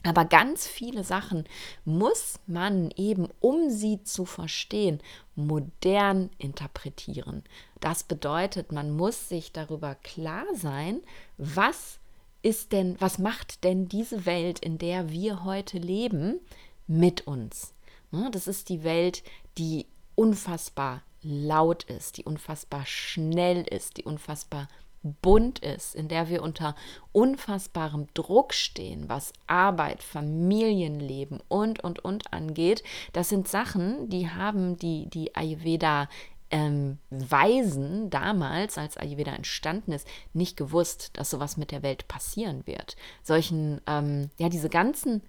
Aber 0.03 0.25
ganz 0.25 0.67
viele 0.67 1.05
Sachen 1.05 1.45
muss 1.85 2.39
man 2.47 2.91
eben, 2.97 3.29
um 3.41 3.69
sie 3.69 4.03
zu 4.03 4.25
verstehen, 4.25 5.01
modern 5.37 6.31
interpretieren. 6.39 7.45
Das 7.81 8.03
bedeutet, 8.03 8.73
man 8.73 8.91
muss 8.91 9.29
sich 9.29 9.53
darüber 9.53 9.95
klar 9.95 10.47
sein, 10.55 11.01
was 11.37 11.99
ist 12.43 12.73
denn, 12.73 12.97
was 12.99 13.19
macht 13.19 13.65
denn 13.65 13.89
diese 13.89 14.25
Welt, 14.25 14.59
in 14.61 14.79
der 14.79 15.11
wir 15.11 15.45
heute 15.45 15.77
leben, 15.77 16.41
mit 16.87 17.27
uns? 17.27 17.75
Ne, 18.11 18.29
das 18.31 18.47
ist 18.47 18.69
die 18.69 18.83
Welt, 18.83 19.23
die 19.59 19.87
unfassbar 20.15 21.03
laut 21.23 21.85
ist, 21.85 22.17
die 22.17 22.25
unfassbar 22.25 22.87
schnell 22.87 23.63
ist, 23.63 23.97
die 23.97 24.05
unfassbar 24.05 24.69
bunt 25.03 25.61
ist, 25.61 25.95
in 25.95 26.09
der 26.09 26.29
wir 26.29 26.43
unter 26.43 26.75
unfassbarem 27.13 28.07
Druck 28.15 28.53
stehen, 28.53 29.09
was 29.09 29.33
Arbeit, 29.47 30.03
Familienleben 30.03 31.41
und, 31.49 31.83
und, 31.83 32.05
und 32.05 32.33
angeht. 32.33 32.83
Das 33.13 33.29
sind 33.29 33.49
Sachen, 33.49 34.09
die 34.11 34.29
haben 34.29 34.77
die, 34.77 35.09
die 35.09 35.35
Ayurveda 35.35 36.09
ähm, 36.51 36.99
Weisen 37.11 38.11
damals, 38.11 38.77
als 38.77 38.97
Ayurveda 38.97 39.33
entstanden 39.33 39.93
ist, 39.93 40.07
nicht 40.33 40.57
gewusst, 40.57 41.11
dass 41.15 41.31
sowas 41.31 41.57
mit 41.57 41.71
der 41.71 41.83
Welt 41.83 42.09
passieren 42.09 42.67
wird. 42.67 42.97
Solchen, 43.23 43.81
ähm, 43.87 44.31
ja, 44.37 44.49
diese 44.49 44.69
ganzen 44.69 45.23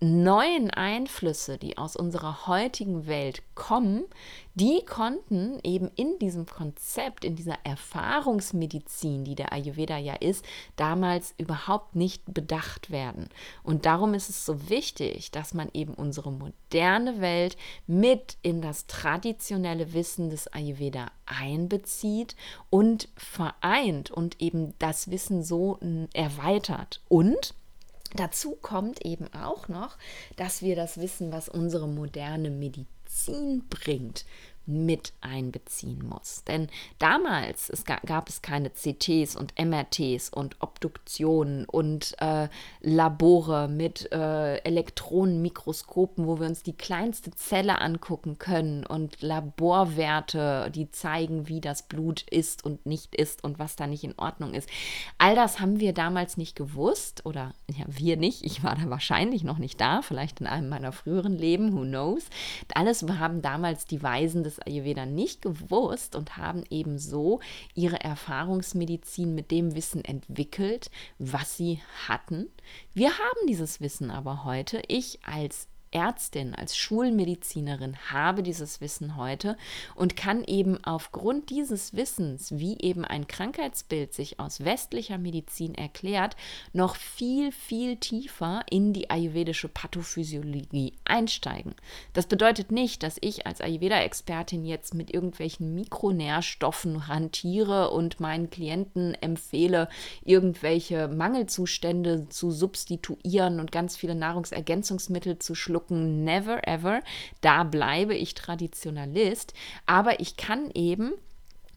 neuen 0.00 0.70
Einflüsse, 0.70 1.58
die 1.58 1.76
aus 1.76 1.94
unserer 1.94 2.46
heutigen 2.46 3.06
Welt 3.06 3.42
kommen, 3.54 4.04
die 4.54 4.82
konnten 4.84 5.60
eben 5.62 5.90
in 5.94 6.18
diesem 6.18 6.46
Konzept, 6.46 7.24
in 7.24 7.36
dieser 7.36 7.58
Erfahrungsmedizin, 7.64 9.24
die 9.24 9.34
der 9.34 9.52
Ayurveda 9.52 9.98
ja 9.98 10.14
ist, 10.14 10.44
damals 10.76 11.34
überhaupt 11.38 11.96
nicht 11.96 12.22
bedacht 12.26 12.90
werden. 12.90 13.28
Und 13.62 13.86
darum 13.86 14.14
ist 14.14 14.30
es 14.30 14.44
so 14.44 14.68
wichtig, 14.68 15.30
dass 15.30 15.54
man 15.54 15.68
eben 15.74 15.94
unsere 15.94 16.32
moderne 16.32 17.20
Welt 17.20 17.56
mit 17.86 18.38
in 18.42 18.62
das 18.62 18.86
traditionelle 18.86 19.92
Wissen 19.92 20.30
des 20.30 20.48
Ayurveda 20.48 21.10
einbezieht 21.26 22.36
und 22.70 23.08
vereint 23.16 24.10
und 24.10 24.40
eben 24.40 24.74
das 24.78 25.10
Wissen 25.10 25.44
so 25.44 25.78
erweitert. 26.12 27.02
Und 27.08 27.54
Dazu 28.14 28.56
kommt 28.56 29.04
eben 29.04 29.32
auch 29.32 29.68
noch, 29.68 29.96
dass 30.36 30.62
wir 30.62 30.74
das 30.76 30.98
Wissen, 31.00 31.32
was 31.32 31.48
unsere 31.48 31.86
moderne 31.86 32.50
Medizin 32.50 33.64
bringt, 33.68 34.24
mit 34.70 35.12
einbeziehen 35.20 36.06
muss. 36.06 36.44
Denn 36.44 36.68
damals 36.98 37.68
es 37.70 37.84
gab, 37.84 38.02
gab 38.06 38.28
es 38.28 38.42
keine 38.42 38.72
CTs 38.72 39.36
und 39.36 39.54
MRTs 39.58 40.30
und 40.30 40.56
Obduktionen 40.60 41.64
und 41.64 42.14
äh, 42.20 42.48
Labore 42.80 43.68
mit 43.68 44.10
äh, 44.12 44.56
Elektronenmikroskopen, 44.58 46.26
wo 46.26 46.38
wir 46.38 46.46
uns 46.46 46.62
die 46.62 46.76
kleinste 46.76 47.30
Zelle 47.32 47.80
angucken 47.80 48.38
können 48.38 48.86
und 48.86 49.20
Laborwerte, 49.22 50.70
die 50.74 50.90
zeigen, 50.90 51.48
wie 51.48 51.60
das 51.60 51.82
Blut 51.82 52.22
ist 52.30 52.64
und 52.64 52.86
nicht 52.86 53.14
ist 53.14 53.42
und 53.44 53.58
was 53.58 53.76
da 53.76 53.86
nicht 53.86 54.04
in 54.04 54.18
Ordnung 54.18 54.54
ist. 54.54 54.68
All 55.18 55.34
das 55.34 55.60
haben 55.60 55.80
wir 55.80 55.92
damals 55.92 56.36
nicht 56.36 56.56
gewusst 56.56 57.26
oder 57.26 57.52
ja, 57.70 57.84
wir 57.88 58.16
nicht. 58.16 58.44
Ich 58.44 58.62
war 58.62 58.76
da 58.76 58.88
wahrscheinlich 58.90 59.44
noch 59.44 59.58
nicht 59.58 59.80
da, 59.80 60.02
vielleicht 60.02 60.40
in 60.40 60.46
einem 60.46 60.68
meiner 60.68 60.92
früheren 60.92 61.36
Leben, 61.36 61.72
who 61.72 61.82
knows. 61.82 62.24
Alles 62.74 63.02
haben 63.02 63.42
damals 63.42 63.84
die 63.84 64.02
Weisen 64.02 64.44
des 64.44 64.59
Ayurveda 64.66 65.06
nicht 65.06 65.42
gewusst 65.42 66.16
und 66.16 66.36
haben 66.36 66.64
eben 66.70 66.98
so 66.98 67.40
ihre 67.74 68.00
Erfahrungsmedizin 68.00 69.34
mit 69.34 69.50
dem 69.50 69.74
Wissen 69.74 70.04
entwickelt, 70.04 70.90
was 71.18 71.56
sie 71.56 71.80
hatten. 72.08 72.46
Wir 72.94 73.10
haben 73.10 73.46
dieses 73.48 73.80
Wissen 73.80 74.10
aber 74.10 74.44
heute. 74.44 74.82
Ich 74.88 75.20
als 75.24 75.68
Ärztin, 75.92 76.54
als 76.54 76.76
Schulmedizinerin 76.76 77.96
habe 78.12 78.44
dieses 78.44 78.80
Wissen 78.80 79.16
heute 79.16 79.56
und 79.96 80.16
kann 80.16 80.44
eben 80.44 80.82
aufgrund 80.84 81.50
dieses 81.50 81.94
Wissens, 81.94 82.52
wie 82.52 82.78
eben 82.78 83.04
ein 83.04 83.26
Krankheitsbild 83.26 84.14
sich 84.14 84.38
aus 84.38 84.64
westlicher 84.64 85.18
Medizin 85.18 85.74
erklärt, 85.74 86.36
noch 86.72 86.94
viel, 86.94 87.50
viel 87.50 87.96
tiefer 87.96 88.62
in 88.70 88.92
die 88.92 89.10
ayurvedische 89.10 89.68
Pathophysiologie 89.68 90.92
einsteigen. 91.04 91.74
Das 92.12 92.26
bedeutet 92.26 92.70
nicht, 92.70 93.02
dass 93.02 93.18
ich 93.20 93.46
als 93.48 93.60
Ayurveda-Expertin 93.60 94.64
jetzt 94.64 94.94
mit 94.94 95.12
irgendwelchen 95.12 95.74
Mikronährstoffen 95.74 97.08
hantiere 97.08 97.90
und 97.90 98.20
meinen 98.20 98.48
Klienten 98.48 99.14
empfehle, 99.14 99.88
irgendwelche 100.22 101.08
Mangelzustände 101.08 102.28
zu 102.28 102.52
substituieren 102.52 103.58
und 103.58 103.72
ganz 103.72 103.96
viele 103.96 104.14
Nahrungsergänzungsmittel 104.14 105.40
zu 105.40 105.56
schlucken 105.56 105.79
schlucken, 105.80 106.24
never 106.24 106.66
ever. 106.66 107.00
Da 107.40 107.64
bleibe 107.64 108.14
ich 108.14 108.34
Traditionalist. 108.34 109.54
Aber 109.86 110.20
ich 110.20 110.36
kann 110.36 110.70
eben 110.74 111.12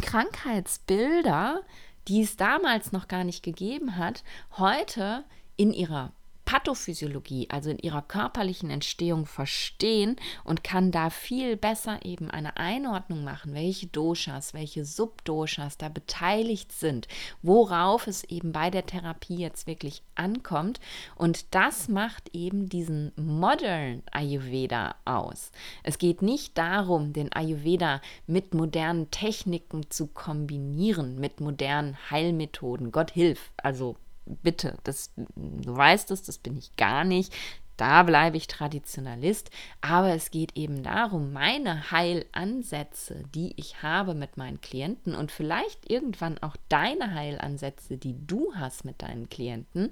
Krankheitsbilder, 0.01 1.61
die 2.07 2.21
es 2.21 2.35
damals 2.35 2.91
noch 2.91 3.07
gar 3.07 3.23
nicht 3.23 3.43
gegeben 3.43 3.97
hat, 3.97 4.23
heute 4.57 5.23
in 5.55 5.71
ihrer 5.71 6.11
Pathophysiologie, 6.53 7.47
also 7.49 7.71
in 7.71 7.79
ihrer 7.79 8.03
körperlichen 8.03 8.69
Entstehung 8.69 9.25
verstehen 9.25 10.17
und 10.43 10.63
kann 10.63 10.91
da 10.91 11.09
viel 11.09 11.57
besser 11.57 12.05
eben 12.05 12.29
eine 12.29 12.57
Einordnung 12.57 13.23
machen, 13.23 13.55
welche 13.55 13.87
Doshas, 13.87 14.53
welche 14.53 14.85
Subdoshas 14.85 15.79
da 15.79 15.89
beteiligt 15.89 16.71
sind, 16.71 17.07
worauf 17.41 18.05
es 18.05 18.23
eben 18.25 18.51
bei 18.51 18.69
der 18.69 18.85
Therapie 18.85 19.37
jetzt 19.37 19.65
wirklich 19.65 20.03
ankommt. 20.13 20.79
Und 21.15 21.55
das 21.55 21.87
macht 21.87 22.29
eben 22.35 22.69
diesen 22.69 23.13
Modern 23.15 24.03
Ayurveda 24.11 24.93
aus. 25.05 25.51
Es 25.81 25.97
geht 25.97 26.21
nicht 26.21 26.55
darum, 26.59 27.13
den 27.13 27.33
Ayurveda 27.33 27.99
mit 28.27 28.53
modernen 28.53 29.09
Techniken 29.09 29.89
zu 29.89 30.05
kombinieren, 30.05 31.19
mit 31.19 31.41
modernen 31.41 31.97
Heilmethoden. 32.11 32.91
Gott 32.91 33.09
hilf, 33.09 33.51
also 33.57 33.95
bitte, 34.25 34.77
das, 34.83 35.11
du 35.15 35.75
weißt 35.75 36.11
es, 36.11 36.23
das 36.23 36.37
bin 36.37 36.57
ich 36.57 36.75
gar 36.75 37.03
nicht. 37.03 37.33
Da 37.75 38.03
bleibe 38.03 38.37
ich 38.37 38.45
Traditionalist, 38.45 39.49
aber 39.81 40.13
es 40.13 40.29
geht 40.29 40.55
eben 40.55 40.83
darum, 40.83 41.33
meine 41.33 41.89
Heilansätze, 41.89 43.23
die 43.33 43.53
ich 43.55 43.81
habe 43.81 44.13
mit 44.13 44.37
meinen 44.37 44.61
Klienten 44.61 45.15
und 45.15 45.31
vielleicht 45.31 45.89
irgendwann 45.89 46.37
auch 46.37 46.55
deine 46.69 47.15
Heilansätze, 47.15 47.97
die 47.97 48.15
du 48.27 48.53
hast 48.53 48.85
mit 48.85 49.01
deinen 49.01 49.27
Klienten, 49.27 49.89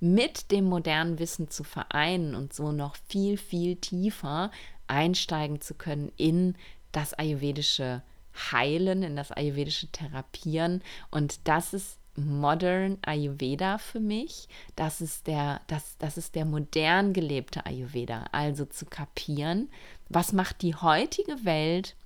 mit 0.00 0.50
dem 0.50 0.64
modernen 0.64 1.20
Wissen 1.20 1.48
zu 1.48 1.62
vereinen 1.62 2.34
und 2.34 2.52
so 2.52 2.72
noch 2.72 2.96
viel, 3.08 3.36
viel 3.36 3.76
tiefer 3.76 4.50
einsteigen 4.88 5.60
zu 5.60 5.74
können 5.74 6.10
in 6.16 6.56
das 6.90 7.14
ayurvedische 7.14 8.02
Heilen, 8.50 9.04
in 9.04 9.14
das 9.14 9.30
ayurvedische 9.30 9.86
Therapieren. 9.88 10.82
Und 11.10 11.46
das 11.46 11.72
ist 11.72 11.98
Modern 12.14 12.98
Ayurveda 13.02 13.78
für 13.78 14.00
mich. 14.00 14.48
Das 14.76 15.00
ist 15.00 15.26
der, 15.26 15.60
das, 15.66 15.96
das 15.98 16.16
ist 16.16 16.34
der 16.34 16.44
modern 16.44 17.12
gelebte 17.12 17.64
Ayurveda. 17.64 18.26
Also 18.32 18.64
zu 18.64 18.86
kapieren, 18.86 19.70
was 20.08 20.32
macht 20.32 20.62
die 20.62 20.74
heutige 20.74 21.44
Welt 21.44 21.96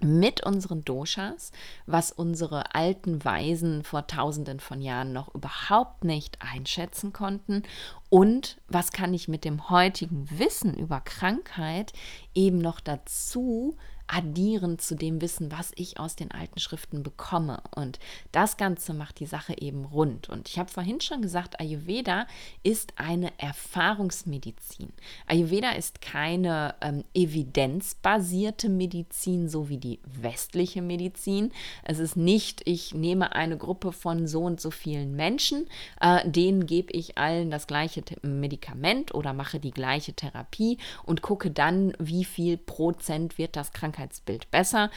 mit 0.00 0.44
unseren 0.44 0.84
Doshas, 0.84 1.52
was 1.86 2.10
unsere 2.10 2.74
alten 2.74 3.24
Weisen 3.24 3.84
vor 3.84 4.06
tausenden 4.06 4.58
von 4.58 4.82
Jahren 4.82 5.12
noch 5.12 5.34
überhaupt 5.34 6.04
nicht 6.04 6.38
einschätzen 6.40 7.12
konnten 7.12 7.62
Und 8.10 8.60
was 8.68 8.92
kann 8.92 9.14
ich 9.14 9.28
mit 9.28 9.44
dem 9.44 9.70
heutigen 9.70 10.28
Wissen 10.36 10.74
über 10.74 11.00
Krankheit 11.00 11.92
eben 12.34 12.58
noch 12.58 12.80
dazu 12.80 13.76
addieren 14.06 14.78
zu 14.78 14.94
dem 14.94 15.20
Wissen, 15.20 15.50
was 15.50 15.72
ich 15.76 15.98
aus 15.98 16.16
den 16.16 16.30
alten 16.30 16.60
Schriften 16.60 17.02
bekomme. 17.02 17.62
Und 17.74 17.98
das 18.32 18.56
Ganze 18.56 18.92
macht 18.92 19.20
die 19.20 19.26
Sache 19.26 19.60
eben 19.60 19.84
rund. 19.84 20.28
Und 20.28 20.48
ich 20.48 20.58
habe 20.58 20.70
vorhin 20.70 21.00
schon 21.00 21.22
gesagt, 21.22 21.58
Ayurveda 21.60 22.26
ist 22.62 22.94
eine 22.96 23.32
Erfahrungsmedizin. 23.38 24.92
Ayurveda 25.26 25.70
ist 25.70 26.00
keine 26.02 26.74
ähm, 26.80 27.04
evidenzbasierte 27.14 28.68
Medizin, 28.68 29.48
so 29.48 29.68
wie 29.68 29.78
die 29.78 30.00
westliche 30.04 30.82
Medizin. 30.82 31.52
Es 31.82 31.98
ist 31.98 32.16
nicht, 32.16 32.62
ich 32.66 32.94
nehme 32.94 33.34
eine 33.34 33.56
Gruppe 33.56 33.92
von 33.92 34.26
so 34.26 34.42
und 34.42 34.60
so 34.60 34.70
vielen 34.70 35.16
Menschen, 35.16 35.66
äh, 36.00 36.28
denen 36.28 36.66
gebe 36.66 36.92
ich 36.92 37.16
allen 37.16 37.50
das 37.50 37.66
gleiche 37.66 38.02
Medikament 38.22 39.14
oder 39.14 39.32
mache 39.32 39.60
die 39.60 39.70
gleiche 39.70 40.12
Therapie 40.12 40.78
und 41.04 41.22
gucke 41.22 41.50
dann, 41.50 41.94
wie 41.98 42.24
viel 42.24 42.58
Prozent 42.58 43.38
wird 43.38 43.56
das 43.56 43.72
krank 43.72 43.93
Krankheitsbild 43.94 44.50
besser, 44.50 44.90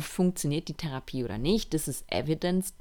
funktioniert 0.00 0.68
die 0.68 0.74
Therapie 0.74 1.24
oder 1.24 1.38
nicht. 1.38 1.74
Das 1.74 1.88
ist 1.88 2.04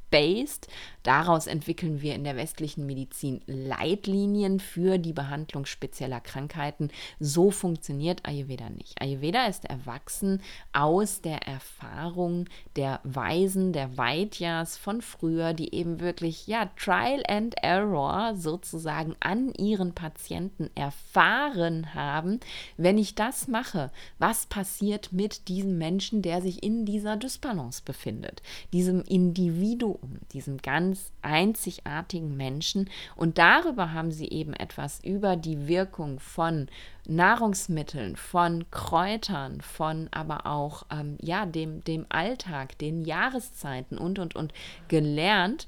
evidence-based. 0.09 0.67
Daraus 1.03 1.47
entwickeln 1.47 2.01
wir 2.01 2.13
in 2.13 2.23
der 2.23 2.35
westlichen 2.35 2.85
Medizin 2.85 3.41
Leitlinien 3.47 4.59
für 4.59 4.97
die 4.97 5.13
Behandlung 5.13 5.65
spezieller 5.65 6.19
Krankheiten. 6.19 6.89
So 7.19 7.51
funktioniert 7.51 8.25
Ayurveda 8.25 8.69
nicht. 8.69 9.01
Ayurveda 9.01 9.45
ist 9.47 9.65
erwachsen 9.65 10.41
aus 10.73 11.21
der 11.21 11.47
Erfahrung 11.47 12.45
der 12.75 12.99
Weisen, 13.03 13.71
der 13.71 13.97
Vaidyas 13.97 14.77
von 14.77 15.01
früher, 15.01 15.53
die 15.53 15.73
eben 15.73 15.99
wirklich, 15.99 16.47
ja, 16.47 16.69
Trial 16.77 17.23
and 17.27 17.55
Error 17.63 18.35
sozusagen 18.35 19.15
an 19.21 19.53
ihren 19.53 19.95
Patienten 19.95 20.69
erfahren 20.75 21.93
haben. 21.95 22.39
Wenn 22.77 22.97
ich 22.97 23.15
das 23.15 23.47
mache, 23.47 23.89
was 24.19 24.45
passiert 24.45 25.13
mit 25.13 25.47
diesem 25.47 25.77
Menschen, 25.77 26.21
der 26.21 26.41
sich 26.41 26.61
in 26.61 26.85
dieser 26.85 27.15
Dysbalance 27.15 27.81
befindet, 27.83 28.41
diesem 28.73 29.01
Individuum, 29.01 29.98
diesem 30.31 30.57
ganz 30.57 31.11
einzigartigen 31.21 32.35
Menschen. 32.37 32.89
Und 33.15 33.37
darüber 33.37 33.93
haben 33.93 34.11
sie 34.11 34.29
eben 34.29 34.53
etwas 34.53 35.03
über 35.03 35.35
die 35.35 35.67
Wirkung 35.67 36.19
von 36.19 36.67
Nahrungsmitteln, 37.07 38.15
von 38.15 38.69
Kräutern, 38.71 39.61
von 39.61 40.07
aber 40.11 40.45
auch 40.45 40.83
ähm, 40.91 41.17
ja, 41.21 41.45
dem, 41.45 41.83
dem 41.83 42.05
Alltag, 42.09 42.77
den 42.77 43.03
Jahreszeiten 43.03 43.97
und, 43.97 44.19
und, 44.19 44.35
und 44.35 44.53
gelernt. 44.87 45.67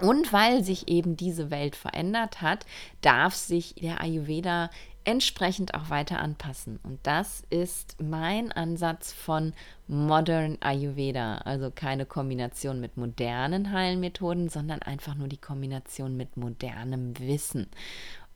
Und 0.00 0.32
weil 0.32 0.62
sich 0.62 0.86
eben 0.86 1.16
diese 1.16 1.50
Welt 1.50 1.74
verändert 1.74 2.40
hat, 2.40 2.66
darf 3.00 3.34
sich 3.34 3.74
der 3.74 4.00
Ayurveda 4.00 4.70
entsprechend 5.08 5.72
auch 5.72 5.88
weiter 5.88 6.18
anpassen. 6.18 6.78
Und 6.82 6.98
das 7.02 7.42
ist 7.48 7.96
mein 7.98 8.52
Ansatz 8.52 9.10
von 9.10 9.54
Modern 9.86 10.58
Ayurveda. 10.60 11.38
Also 11.38 11.70
keine 11.74 12.04
Kombination 12.04 12.78
mit 12.78 12.98
modernen 12.98 13.72
Heilmethoden, 13.72 14.50
sondern 14.50 14.82
einfach 14.82 15.14
nur 15.14 15.28
die 15.28 15.38
Kombination 15.38 16.18
mit 16.18 16.36
modernem 16.36 17.18
Wissen. 17.18 17.68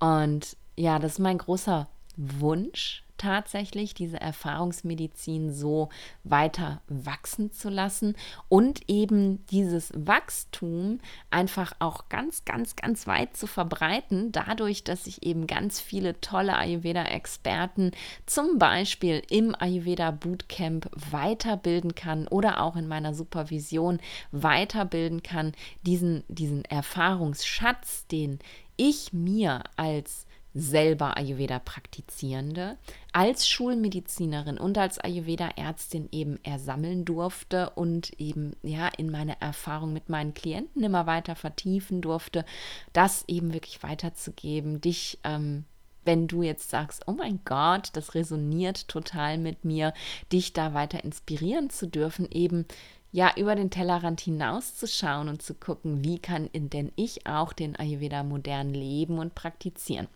Und 0.00 0.56
ja, 0.74 0.98
das 0.98 1.12
ist 1.12 1.18
mein 1.18 1.36
großer 1.36 1.88
Wunsch 2.16 3.04
tatsächlich, 3.22 3.94
diese 3.94 4.20
Erfahrungsmedizin 4.20 5.52
so 5.52 5.90
weiter 6.24 6.82
wachsen 6.88 7.52
zu 7.52 7.68
lassen 7.68 8.16
und 8.48 8.88
eben 8.88 9.46
dieses 9.46 9.92
Wachstum 9.94 10.98
einfach 11.30 11.72
auch 11.78 12.08
ganz, 12.08 12.44
ganz, 12.44 12.74
ganz 12.74 13.06
weit 13.06 13.36
zu 13.36 13.46
verbreiten, 13.46 14.32
dadurch, 14.32 14.82
dass 14.82 15.06
ich 15.06 15.22
eben 15.24 15.46
ganz 15.46 15.80
viele 15.80 16.20
tolle 16.20 16.56
Ayurveda-Experten 16.56 17.92
zum 18.26 18.58
Beispiel 18.58 19.22
im 19.30 19.54
Ayurveda 19.54 20.10
Bootcamp 20.10 20.90
weiterbilden 20.92 21.94
kann 21.94 22.26
oder 22.26 22.60
auch 22.60 22.74
in 22.74 22.88
meiner 22.88 23.14
Supervision 23.14 24.00
weiterbilden 24.32 25.22
kann, 25.22 25.52
diesen, 25.82 26.24
diesen 26.26 26.64
Erfahrungsschatz, 26.64 28.08
den 28.08 28.40
ich 28.76 29.12
mir 29.12 29.62
als 29.76 30.26
selber 30.54 31.16
Ayurveda 31.16 31.58
praktizierende, 31.58 32.76
als 33.12 33.48
Schulmedizinerin 33.48 34.58
und 34.58 34.76
als 34.76 34.98
Ayurveda-Ärztin 34.98 36.08
eben 36.12 36.38
ersammeln 36.44 37.04
durfte 37.04 37.70
und 37.70 38.18
eben 38.20 38.54
ja 38.62 38.88
in 38.88 39.10
meine 39.10 39.40
Erfahrung 39.40 39.92
mit 39.92 40.08
meinen 40.08 40.34
Klienten 40.34 40.82
immer 40.82 41.06
weiter 41.06 41.36
vertiefen 41.36 42.02
durfte, 42.02 42.44
das 42.92 43.24
eben 43.28 43.54
wirklich 43.54 43.82
weiterzugeben, 43.82 44.80
dich 44.80 45.18
ähm, 45.24 45.64
wenn 46.04 46.26
du 46.26 46.42
jetzt 46.42 46.70
sagst, 46.70 47.04
oh 47.06 47.12
mein 47.12 47.40
Gott, 47.44 47.90
das 47.92 48.14
resoniert 48.14 48.88
total 48.88 49.38
mit 49.38 49.64
mir, 49.64 49.94
dich 50.32 50.52
da 50.52 50.74
weiter 50.74 51.04
inspirieren 51.04 51.70
zu 51.70 51.86
dürfen, 51.86 52.28
eben 52.30 52.66
ja 53.12 53.32
über 53.36 53.54
den 53.54 53.70
Tellerrand 53.70 54.20
hinauszuschauen 54.20 55.28
und 55.28 55.42
zu 55.42 55.54
gucken, 55.54 56.02
wie 56.02 56.18
kann 56.18 56.48
denn 56.52 56.90
ich 56.96 57.26
auch 57.26 57.52
den 57.52 57.76
Ayurveda 57.76 58.22
modern 58.22 58.74
leben 58.74 59.18
und 59.18 59.34
praktizieren. 59.34 60.08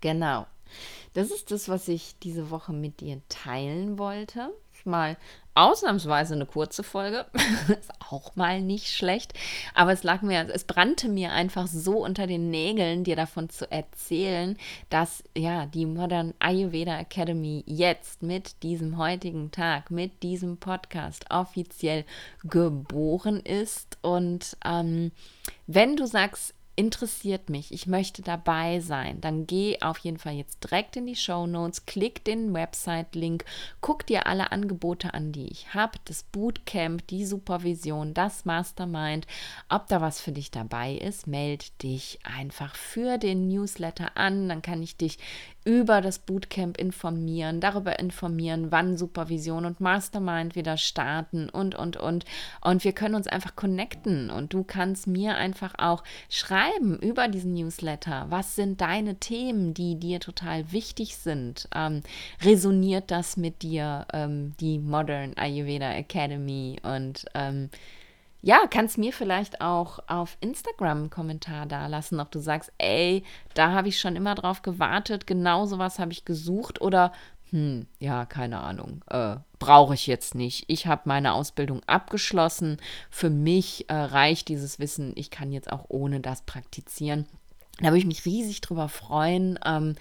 Genau. 0.00 0.46
Das 1.14 1.30
ist 1.30 1.50
das, 1.50 1.68
was 1.68 1.88
ich 1.88 2.18
diese 2.22 2.50
Woche 2.50 2.72
mit 2.72 3.00
dir 3.00 3.20
teilen 3.28 3.98
wollte. 3.98 4.50
Mal 4.84 5.16
ausnahmsweise 5.54 6.34
eine 6.34 6.46
kurze 6.46 6.82
Folge. 6.82 7.26
ist 7.68 7.90
auch 8.08 8.36
mal 8.36 8.62
nicht 8.62 8.88
schlecht. 8.94 9.34
Aber 9.74 9.92
es 9.92 10.04
lag 10.04 10.22
mir, 10.22 10.48
es 10.54 10.64
brannte 10.64 11.08
mir 11.08 11.32
einfach 11.32 11.66
so 11.66 12.04
unter 12.04 12.26
den 12.26 12.50
Nägeln, 12.50 13.04
dir 13.04 13.16
davon 13.16 13.50
zu 13.50 13.70
erzählen, 13.70 14.56
dass 14.88 15.24
ja 15.36 15.66
die 15.66 15.84
Modern 15.84 16.32
Ayurveda 16.38 16.98
Academy 16.98 17.64
jetzt 17.66 18.22
mit 18.22 18.62
diesem 18.62 18.96
heutigen 18.96 19.50
Tag, 19.50 19.90
mit 19.90 20.22
diesem 20.22 20.58
Podcast 20.58 21.26
offiziell 21.30 22.04
geboren 22.44 23.40
ist. 23.40 23.98
Und 24.00 24.56
ähm, 24.64 25.10
wenn 25.66 25.96
du 25.96 26.06
sagst, 26.06 26.54
interessiert 26.78 27.50
mich, 27.50 27.72
ich 27.72 27.88
möchte 27.88 28.22
dabei 28.22 28.78
sein, 28.78 29.20
dann 29.20 29.48
geh 29.48 29.80
auf 29.80 29.98
jeden 29.98 30.16
Fall 30.16 30.34
jetzt 30.34 30.62
direkt 30.62 30.94
in 30.94 31.06
die 31.06 31.16
Show 31.16 31.44
Notes, 31.48 31.86
klick 31.86 32.22
den 32.22 32.54
Website-Link, 32.54 33.44
guck 33.80 34.06
dir 34.06 34.28
alle 34.28 34.52
Angebote 34.52 35.12
an, 35.12 35.32
die 35.32 35.48
ich 35.48 35.74
habe, 35.74 35.98
das 36.04 36.22
Bootcamp, 36.22 37.04
die 37.08 37.26
Supervision, 37.26 38.14
das 38.14 38.44
Mastermind. 38.44 39.26
Ob 39.68 39.88
da 39.88 40.00
was 40.00 40.20
für 40.20 40.30
dich 40.30 40.52
dabei 40.52 40.94
ist, 40.94 41.26
meld 41.26 41.82
dich 41.82 42.20
einfach 42.22 42.76
für 42.76 43.18
den 43.18 43.48
Newsletter 43.48 44.16
an, 44.16 44.48
dann 44.48 44.62
kann 44.62 44.80
ich 44.80 44.96
dich 44.96 45.18
über 45.68 46.00
das 46.00 46.18
Bootcamp 46.18 46.78
informieren, 46.78 47.60
darüber 47.60 47.98
informieren, 47.98 48.72
wann 48.72 48.96
Supervision 48.96 49.66
und 49.66 49.82
Mastermind 49.82 50.56
wieder 50.56 50.78
starten 50.78 51.50
und, 51.50 51.74
und, 51.74 51.98
und. 51.98 52.24
Und 52.62 52.84
wir 52.84 52.92
können 52.92 53.14
uns 53.14 53.26
einfach 53.26 53.54
connecten 53.54 54.30
und 54.30 54.54
du 54.54 54.64
kannst 54.64 55.06
mir 55.06 55.36
einfach 55.36 55.74
auch 55.76 56.04
schreiben 56.30 56.98
über 56.98 57.28
diesen 57.28 57.52
Newsletter. 57.52 58.24
Was 58.30 58.56
sind 58.56 58.80
deine 58.80 59.16
Themen, 59.16 59.74
die 59.74 59.96
dir 59.96 60.20
total 60.20 60.72
wichtig 60.72 61.18
sind? 61.18 61.68
Ähm, 61.74 62.02
resoniert 62.42 63.10
das 63.10 63.36
mit 63.36 63.60
dir, 63.60 64.06
ähm, 64.14 64.54
die 64.60 64.78
Modern 64.78 65.34
Ayurveda 65.36 65.92
Academy? 65.92 66.78
Und 66.82 67.26
ähm, 67.34 67.68
ja, 68.40 68.60
kannst 68.70 68.98
mir 68.98 69.12
vielleicht 69.12 69.60
auch 69.60 69.98
auf 70.06 70.36
Instagram 70.40 70.98
einen 70.98 71.10
Kommentar 71.10 71.66
da 71.66 71.86
lassen, 71.86 72.20
ob 72.20 72.30
du 72.30 72.38
sagst, 72.38 72.72
ey, 72.78 73.24
da 73.54 73.72
habe 73.72 73.88
ich 73.88 74.00
schon 74.00 74.16
immer 74.16 74.34
drauf 74.34 74.62
gewartet, 74.62 75.26
genau 75.26 75.66
sowas 75.66 75.98
habe 75.98 76.12
ich 76.12 76.24
gesucht 76.24 76.80
oder 76.80 77.12
hm, 77.50 77.86
ja, 77.98 78.26
keine 78.26 78.60
Ahnung, 78.60 79.02
äh, 79.08 79.36
brauche 79.58 79.94
ich 79.94 80.06
jetzt 80.06 80.34
nicht. 80.34 80.64
Ich 80.68 80.86
habe 80.86 81.02
meine 81.06 81.32
Ausbildung 81.32 81.82
abgeschlossen. 81.86 82.76
Für 83.10 83.30
mich 83.30 83.88
äh, 83.88 83.94
reicht 83.94 84.48
dieses 84.48 84.78
Wissen. 84.78 85.12
Ich 85.16 85.30
kann 85.30 85.50
jetzt 85.50 85.72
auch 85.72 85.86
ohne 85.88 86.20
das 86.20 86.42
praktizieren. 86.42 87.26
Da 87.78 87.86
würde 87.86 87.98
ich 87.98 88.06
mich 88.06 88.26
riesig 88.26 88.60
drüber 88.60 88.88
freuen. 88.88 89.58
Ähm, 89.64 89.94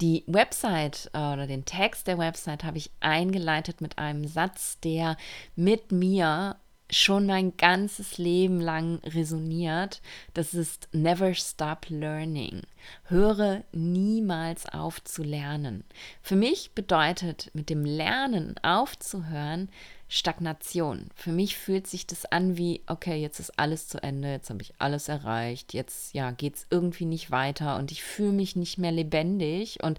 die 0.00 0.22
Website 0.26 1.10
äh, 1.12 1.18
oder 1.18 1.46
den 1.46 1.64
Text 1.64 2.06
der 2.06 2.18
Website 2.18 2.62
habe 2.62 2.78
ich 2.78 2.90
eingeleitet 3.00 3.80
mit 3.80 3.98
einem 3.98 4.26
Satz, 4.26 4.78
der 4.80 5.16
mit 5.56 5.92
mir 5.92 6.56
schon 6.92 7.26
mein 7.26 7.56
ganzes 7.56 8.18
Leben 8.18 8.60
lang 8.60 9.00
resoniert. 9.04 10.00
Das 10.34 10.54
ist 10.54 10.88
Never 10.92 11.34
Stop 11.34 11.86
Learning. 11.88 12.62
Höre 13.04 13.64
niemals 13.72 14.66
auf 14.66 15.02
zu 15.02 15.22
lernen. 15.22 15.84
Für 16.22 16.36
mich 16.36 16.72
bedeutet 16.74 17.50
mit 17.54 17.70
dem 17.70 17.84
Lernen 17.84 18.54
aufzuhören, 18.62 19.70
Stagnation. 20.12 21.06
Für 21.14 21.32
mich 21.32 21.56
fühlt 21.56 21.86
sich 21.86 22.06
das 22.06 22.26
an 22.26 22.58
wie, 22.58 22.82
okay, 22.86 23.16
jetzt 23.16 23.40
ist 23.40 23.58
alles 23.58 23.88
zu 23.88 24.02
Ende, 24.02 24.30
jetzt 24.30 24.50
habe 24.50 24.60
ich 24.60 24.74
alles 24.78 25.08
erreicht, 25.08 25.72
jetzt 25.72 26.12
ja, 26.12 26.32
geht 26.32 26.56
es 26.56 26.66
irgendwie 26.68 27.06
nicht 27.06 27.30
weiter 27.30 27.78
und 27.78 27.90
ich 27.90 28.02
fühle 28.02 28.32
mich 28.32 28.54
nicht 28.54 28.76
mehr 28.76 28.92
lebendig. 28.92 29.82
Und 29.82 29.98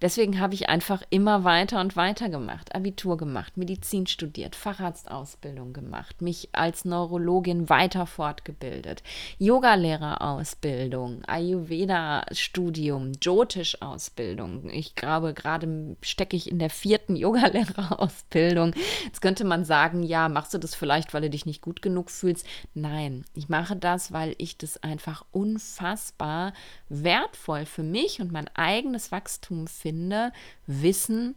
deswegen 0.00 0.40
habe 0.40 0.54
ich 0.54 0.70
einfach 0.70 1.02
immer 1.10 1.44
weiter 1.44 1.78
und 1.82 1.94
weiter 1.94 2.30
gemacht. 2.30 2.74
Abitur 2.74 3.18
gemacht, 3.18 3.58
Medizin 3.58 4.06
studiert, 4.06 4.56
Facharztausbildung 4.56 5.74
gemacht, 5.74 6.22
mich 6.22 6.48
als 6.52 6.86
Neurologin 6.86 7.68
weiter 7.68 8.06
fortgebildet, 8.06 9.02
Yogalehrerausbildung, 9.38 11.22
Ayurveda-Studium, 11.26 13.12
Jyotish-Ausbildung. 13.20 14.70
Ich 14.70 14.94
glaube, 14.94 15.34
gerade 15.34 15.98
stecke 16.00 16.36
ich 16.36 16.50
in 16.50 16.58
der 16.58 16.70
vierten 16.70 17.14
Yogalehrerausbildung. 17.20 18.72
Jetzt 19.04 19.20
könnte 19.20 19.44
man 19.44 19.49
sagen, 19.64 20.02
ja, 20.02 20.28
machst 20.28 20.54
du 20.54 20.58
das 20.58 20.74
vielleicht, 20.74 21.12
weil 21.12 21.22
du 21.22 21.30
dich 21.30 21.46
nicht 21.46 21.62
gut 21.62 21.82
genug 21.82 22.10
fühlst? 22.10 22.46
Nein, 22.74 23.24
ich 23.34 23.48
mache 23.48 23.76
das, 23.76 24.12
weil 24.12 24.34
ich 24.38 24.56
das 24.58 24.82
einfach 24.82 25.24
unfassbar 25.32 26.52
wertvoll 26.88 27.66
für 27.66 27.82
mich 27.82 28.20
und 28.20 28.32
mein 28.32 28.48
eigenes 28.54 29.12
Wachstum 29.12 29.66
finde, 29.66 30.32
Wissen 30.66 31.34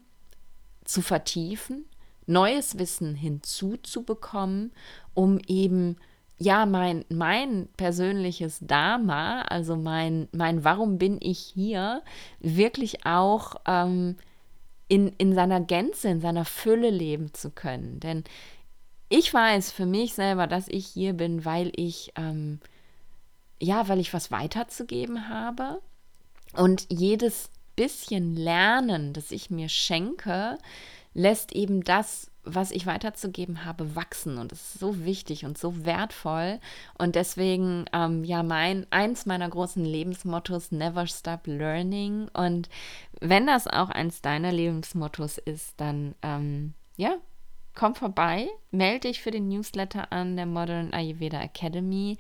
zu 0.86 1.02
vertiefen, 1.02 1.86
neues 2.26 2.78
Wissen 2.78 3.16
hinzuzubekommen, 3.16 4.72
um 5.14 5.40
eben 5.48 5.98
ja, 6.38 6.66
mein, 6.66 7.06
mein 7.10 7.70
persönliches 7.78 8.60
Dharma, 8.62 9.44
also 9.44 9.76
mein, 9.76 10.28
mein 10.32 10.64
Warum 10.64 10.98
bin 10.98 11.18
ich 11.22 11.40
hier, 11.40 12.02
wirklich 12.40 13.06
auch 13.06 13.56
ähm, 13.66 14.18
in, 14.94 15.08
in 15.18 15.34
seiner 15.34 15.60
Gänze, 15.60 16.08
in 16.10 16.22
seiner 16.22 16.46
Fülle 16.46 16.92
leben 16.92 17.34
zu 17.34 17.50
können. 17.50 18.00
Denn 18.00 18.24
ich 19.10 19.34
weiß 19.34 19.72
für 19.72 19.88
mich 19.88 20.14
selber, 20.14 20.46
dass 20.46 20.68
ich 20.68 20.86
hier 20.86 21.14
bin, 21.14 21.46
weil 21.46 21.72
ich, 21.76 22.14
ähm, 22.16 22.60
ja, 23.60 23.88
weil 23.88 24.00
ich 24.00 24.14
was 24.14 24.30
weiterzugeben 24.30 25.30
habe. 25.30 25.82
Und 26.56 26.86
jedes 26.90 27.50
bisschen 27.76 28.36
Lernen, 28.36 29.14
das 29.14 29.32
ich 29.32 29.50
mir 29.50 29.68
schenke, 29.68 30.60
lässt 31.16 31.54
eben 31.54 31.84
das, 31.84 32.30
was 32.46 32.72
ich 32.72 32.86
weiterzugeben 32.86 33.66
habe, 33.66 33.96
wachsen. 33.96 34.38
Und 34.38 34.52
das 34.52 34.60
ist 34.60 34.80
so 34.80 35.06
wichtig 35.06 35.46
und 35.46 35.58
so 35.58 35.86
wertvoll. 35.86 36.60
Und 36.98 37.16
deswegen, 37.16 37.86
ähm, 37.94 38.24
ja, 38.24 38.44
mein, 38.44 38.86
eins 38.90 39.26
meiner 39.26 39.50
großen 39.50 39.84
Lebensmottos, 39.84 40.72
never 40.72 41.08
stop 41.08 41.48
learning. 41.48 42.28
Und 42.34 42.70
wenn 43.22 43.48
das 43.48 43.68
auch 43.68 43.90
eins 43.90 44.22
deiner 44.22 44.52
Lebensmottos 44.52 45.38
ist, 45.38 45.80
dann, 45.80 46.16
ähm, 46.22 46.74
ja, 46.98 47.16
komm 47.76 47.96
vorbei, 47.96 48.48
melde 48.72 49.08
dich 49.08 49.22
für 49.22 49.32
den 49.32 49.48
Newsletter 49.48 50.12
an 50.12 50.36
der 50.36 50.46
Modern 50.46 50.94
Ayurveda 50.94 51.42
Academy. 51.42 52.18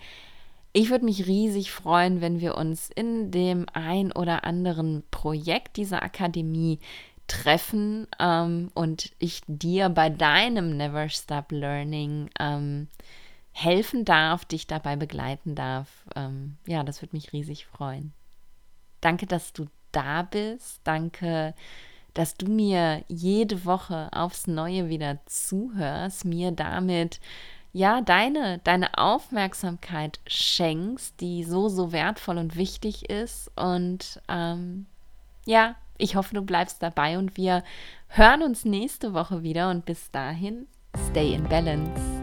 Ich 0.75 0.89
würde 0.89 1.05
mich 1.05 1.27
riesig 1.27 1.71
freuen, 1.71 2.19
wenn 2.19 2.39
wir 2.39 2.57
uns 2.57 2.89
in 2.89 3.29
dem 3.29 3.67
ein 3.73 4.11
oder 4.11 4.43
anderen 4.43 5.03
Projekt 5.11 5.77
dieser 5.77 6.01
Akademie 6.01 6.79
treffen 7.27 8.07
ähm, 8.19 8.69
und 8.73 9.11
ich 9.19 9.41
dir 9.47 9.89
bei 9.89 10.09
deinem 10.09 10.77
Never 10.77 11.09
Stop 11.09 11.51
Learning 11.51 12.29
ähm, 12.39 12.87
helfen 13.51 14.03
darf, 14.05 14.45
dich 14.45 14.67
dabei 14.67 14.95
begleiten 14.95 15.55
darf. 15.55 15.87
Ähm, 16.15 16.57
ja, 16.65 16.83
das 16.83 17.01
würde 17.01 17.15
mich 17.15 17.33
riesig 17.33 17.65
freuen. 17.65 18.13
Danke, 19.01 19.25
dass 19.25 19.53
du 19.53 19.67
da 19.91 20.23
bist. 20.23 20.81
Danke, 20.83 21.53
dass 22.13 22.35
du 22.35 22.47
mir 22.47 23.03
jede 23.07 23.65
Woche 23.65 24.09
aufs 24.11 24.47
Neue 24.47 24.89
wieder 24.89 25.19
zuhörst, 25.25 26.25
mir 26.25 26.51
damit 26.51 27.19
ja 27.71 28.01
deine, 28.01 28.59
deine 28.59 28.97
Aufmerksamkeit 28.97 30.19
schenkst, 30.27 31.19
die 31.19 31.43
so, 31.43 31.69
so 31.69 31.91
wertvoll 31.91 32.37
und 32.37 32.55
wichtig 32.55 33.09
ist. 33.09 33.51
Und 33.55 34.21
ähm, 34.29 34.85
ja, 35.45 35.75
ich 35.97 36.15
hoffe, 36.15 36.35
du 36.35 36.41
bleibst 36.41 36.81
dabei 36.81 37.17
und 37.17 37.37
wir 37.37 37.63
hören 38.07 38.43
uns 38.43 38.65
nächste 38.65 39.13
Woche 39.13 39.43
wieder 39.43 39.69
und 39.69 39.85
bis 39.85 40.11
dahin, 40.11 40.67
stay 41.11 41.33
in 41.33 41.43
balance. 41.43 42.22